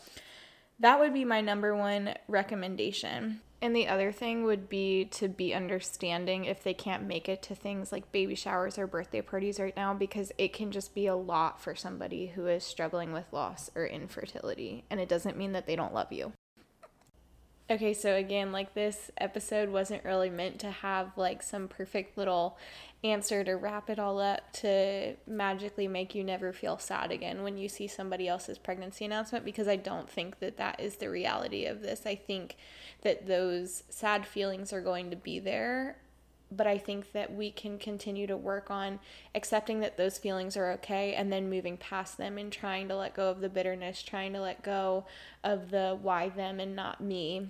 that 0.80 1.00
would 1.00 1.14
be 1.14 1.24
my 1.24 1.42
number 1.42 1.76
one 1.76 2.16
recommendation. 2.28 3.42
And 3.62 3.76
the 3.76 3.88
other 3.88 4.12
thing 4.12 4.44
would 4.44 4.70
be 4.70 5.06
to 5.06 5.28
be 5.30 5.54
understanding 5.54 6.46
if 6.46 6.62
they 6.64 6.74
can't 6.74 7.08
make 7.08 7.30
it 7.30 7.42
to 7.44 7.56
things 7.56 7.92
like 7.92 8.12
baby 8.12 8.36
showers 8.36 8.78
or 8.78 8.86
birthday 8.86 9.22
parties 9.22 9.60
right 9.60 9.76
now 9.76 9.94
because 9.94 10.32
it 10.38 10.54
can 10.54 10.72
just 10.72 10.94
be 10.94 11.08
a 11.08 11.16
lot 11.16 11.62
for 11.62 11.74
somebody 11.74 12.28
who 12.28 12.48
is 12.48 12.64
struggling 12.64 13.14
with 13.14 13.32
loss 13.32 13.72
or 13.74 13.86
infertility. 13.86 14.84
And 14.90 15.00
it 15.00 15.10
doesn't 15.10 15.38
mean 15.38 15.54
that 15.54 15.66
they 15.66 15.76
don't 15.76 15.94
love 15.94 16.12
you. 16.12 16.34
Okay, 17.68 17.96
so 17.96 18.14
again, 18.14 18.52
like 18.52 18.76
this 18.76 19.10
episode 19.18 19.70
wasn't 19.70 20.06
really 20.06 20.30
meant 20.30 20.60
to 20.60 20.70
have 20.70 21.18
like 21.18 21.42
some 21.42 21.68
perfect 21.68 22.16
little 22.16 22.60
answer 23.04 23.44
to 23.44 23.54
wrap 23.54 23.90
it 23.90 23.98
all 23.98 24.20
up 24.20 24.54
to 24.54 25.16
magically 25.26 25.88
make 25.88 26.14
you 26.14 26.24
never 26.24 26.54
feel 26.54 26.78
sad 26.78 27.12
again 27.12 27.42
when 27.42 27.58
you 27.58 27.68
see 27.68 27.88
somebody 27.88 28.28
else's 28.28 28.60
pregnancy 28.60 29.06
announcement 29.06 29.46
because 29.46 29.68
I 29.68 29.78
don't 29.78 30.10
think 30.10 30.40
that 30.40 30.58
that 30.58 30.80
is 30.80 30.98
the 30.98 31.10
reality 31.10 31.66
of 31.66 31.82
this. 31.82 32.06
I 32.06 32.16
think 32.16 32.56
that 33.02 33.26
those 33.26 33.84
sad 33.90 34.28
feelings 34.28 34.72
are 34.72 34.82
going 34.82 35.10
to 35.10 35.16
be 35.16 35.40
there 35.40 35.98
but 36.52 36.68
I 36.68 36.78
think 36.78 37.12
that 37.14 37.34
we 37.34 37.52
can 37.52 37.78
continue 37.78 38.28
to 38.28 38.38
work 38.38 38.70
on 38.70 39.00
accepting 39.34 39.80
that 39.80 39.98
those 39.98 40.18
feelings 40.18 40.56
are 40.56 40.72
okay 40.74 41.14
and 41.14 41.32
then 41.32 41.50
moving 41.50 41.78
past 41.78 42.18
them 42.18 42.38
and 42.38 42.52
trying 42.52 42.88
to 42.90 42.96
let 42.96 43.16
go 43.16 43.30
of 43.30 43.42
the 43.42 43.50
bitterness, 43.50 44.02
trying 44.04 44.34
to 44.34 44.42
let 44.42 44.64
go 44.64 45.06
of 45.44 45.72
the 45.72 45.98
why 46.02 46.30
them 46.30 46.60
and 46.60 46.76
not 46.76 47.02
me. 47.02 47.50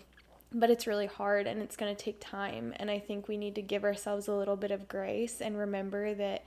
But 0.52 0.70
it's 0.70 0.88
really 0.88 1.08
hard 1.08 1.48
and 1.48 1.62
it's 1.62 1.76
going 1.76 1.94
to 1.94 2.04
take 2.04 2.20
time. 2.22 2.74
And 2.78 2.90
I 2.90 3.00
think 3.00 3.28
we 3.28 3.38
need 3.38 3.56
to 3.56 3.62
give 3.62 3.84
ourselves 3.84 4.28
a 4.28 4.34
little 4.34 4.56
bit 4.56 4.72
of 4.72 4.88
grace 4.88 5.42
and 5.42 5.58
remember 5.58 6.14
that 6.14 6.46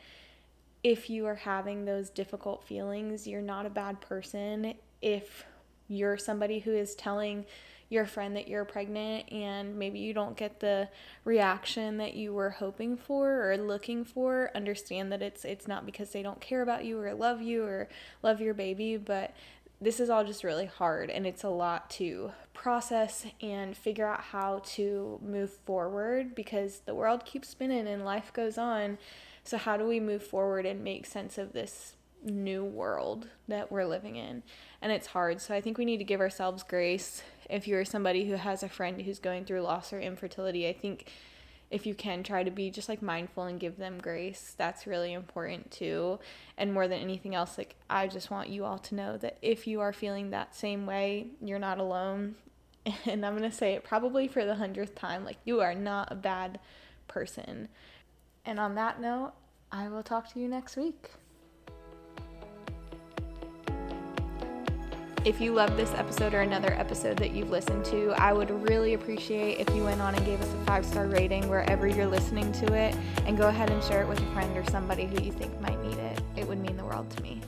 if 0.83 1.11
you 1.11 1.27
are 1.27 1.35
having 1.35 1.85
those 1.85 2.09
difficult 2.09 2.65
feelings, 2.65 3.27
you're 3.27 3.43
not 3.43 3.67
a 3.67 3.71
bad 3.71 4.01
person. 4.01 4.75
If 5.03 5.45
you're 5.89 6.17
somebody 6.17 6.61
who 6.61 6.73
is 6.73 6.95
telling 6.95 7.45
your 7.89 8.05
friend 8.05 8.37
that 8.37 8.49
you're 8.49 8.65
pregnant 8.65 9.31
and 9.33 9.79
maybe 9.79 9.99
you 9.99 10.13
don't 10.13 10.37
get 10.37 10.61
the 10.61 10.89
reaction 11.25 11.97
that 11.97 12.15
you 12.15 12.33
were 12.33 12.51
hoping 12.51 12.97
for 12.97 13.51
or 13.51 13.57
looking 13.57 14.05
for 14.05 14.51
understand 14.55 15.11
that 15.11 15.23
it's 15.23 15.45
it's 15.45 15.67
not 15.67 15.87
because 15.87 16.11
they 16.11 16.23
don't 16.23 16.41
care 16.41 16.61
about 16.63 16.85
you 16.85 17.01
or 17.01 17.15
love 17.15 17.41
you 17.41 17.65
or 17.65 17.89
love 18.23 18.41
your 18.41 18.55
baby 18.55 18.97
but 18.97 19.33
this 19.81 20.01
is 20.01 20.11
all 20.11 20.25
just 20.25 20.43
really 20.43 20.67
hard 20.67 21.09
and 21.09 21.27
it's 21.27 21.45
a 21.45 21.49
lot 21.49 21.89
to 21.89 22.33
process 22.53 23.27
and 23.41 23.77
figure 23.77 24.07
out 24.07 24.21
how 24.21 24.61
to 24.65 25.21
move 25.23 25.51
forward 25.51 26.35
because 26.35 26.81
the 26.81 26.95
world 26.95 27.25
keeps 27.25 27.49
spinning 27.49 27.87
and 27.87 28.05
life 28.05 28.33
goes 28.33 28.59
on. 28.59 28.99
So 29.45 29.57
how 29.57 29.77
do 29.77 29.87
we 29.87 30.01
move 30.01 30.23
forward 30.23 30.67
and 30.67 30.83
make 30.83 31.07
sense 31.07 31.39
of 31.39 31.53
this 31.53 31.95
new 32.25 32.65
world 32.65 33.29
that 33.47 33.71
we're 33.71 33.87
living 33.87 34.17
in? 34.17 34.43
And 34.83 34.91
it's 34.91 35.09
hard. 35.09 35.41
So 35.41 35.55
i 35.55 35.61
think 35.61 35.79
we 35.79 35.85
need 35.85 35.99
to 35.99 36.05
give 36.05 36.21
ourselves 36.21 36.65
grace 36.65 37.23
if 37.49 37.67
you're 37.67 37.85
somebody 37.85 38.27
who 38.29 38.35
has 38.35 38.63
a 38.63 38.69
friend 38.69 39.01
who's 39.01 39.19
going 39.19 39.45
through 39.45 39.63
loss 39.63 39.93
or 39.93 40.01
infertility, 40.01 40.69
I 40.69 40.73
think 40.73 41.11
if 41.71 41.85
you 41.87 41.95
can 41.95 42.23
try 42.23 42.43
to 42.43 42.51
be 42.51 42.71
just 42.71 42.89
like 42.89 43.03
mindful 43.03 43.45
and 43.45 43.61
give 43.61 43.77
them 43.77 43.99
grace, 44.01 44.55
that's 44.57 44.87
really 44.87 45.13
important 45.13 45.71
too. 45.71 46.19
And 46.57 46.73
more 46.73 46.89
than 46.89 47.01
anything 47.01 47.35
else, 47.35 47.59
like 47.59 47.77
I 47.91 48.07
just 48.07 48.31
want 48.31 48.49
you 48.49 48.65
all 48.65 48.79
to 48.79 48.95
know 48.95 49.17
that 49.19 49.39
if 49.43 49.67
you 49.67 49.81
are 49.81 49.93
feeling 49.93 50.31
that 50.31 50.55
same 50.55 50.87
way, 50.87 51.29
you're 51.43 51.59
not 51.59 51.79
alone. 51.79 52.37
And 53.05 53.27
I'm 53.27 53.37
going 53.37 53.51
to 53.51 53.55
say 53.55 53.75
it 53.75 53.85
probably 53.85 54.29
for 54.29 54.47
the 54.47 54.55
hundredth 54.55 54.95
time 54.95 55.23
like 55.23 55.37
you 55.45 55.61
are 55.61 55.75
not 55.75 56.11
a 56.11 56.15
bad 56.15 56.59
person. 57.07 57.69
And 58.47 58.59
on 58.59 58.77
that 58.77 58.99
note, 58.99 59.33
I 59.71 59.89
will 59.89 60.03
talk 60.03 60.33
to 60.33 60.41
you 60.41 60.49
next 60.49 60.75
week. 60.75 61.11
If 65.29 65.43
you 65.43 65.53
love 65.53 65.77
this 65.77 65.93
episode 65.93 66.33
or 66.33 66.41
another 66.41 66.73
episode 66.73 67.19
that 67.19 67.33
you've 67.33 67.51
listened 67.51 67.85
to, 67.85 68.15
I 68.17 68.33
would 68.33 68.49
really 68.67 68.95
appreciate 68.95 69.61
if 69.61 69.69
you 69.77 69.85
went 69.85 70.01
on 70.01 70.15
and 70.15 70.25
gave 70.25 70.41
us 70.41 70.51
a 70.55 70.65
five 70.65 70.87
star 70.87 71.07
rating 71.07 71.51
wherever 71.51 71.87
you're 71.87 72.07
listening 72.07 72.51
to 72.53 72.73
it 72.73 72.97
and 73.27 73.37
go 73.37 73.49
ahead 73.49 73.69
and 73.69 73.85
share 73.85 74.01
it 74.01 74.09
with 74.09 74.19
a 74.23 74.33
friend 74.33 74.57
or 74.57 74.65
somebody 74.71 75.05
who 75.05 75.23
you 75.23 75.31
think 75.31 75.61
might 75.61 75.79
need 75.85 75.99
it. 75.99 76.23
It 76.35 76.49
would 76.49 76.59
mean 76.59 76.79
the 76.79 76.85
world 76.87 77.11
to 77.11 77.23
me. 77.23 77.43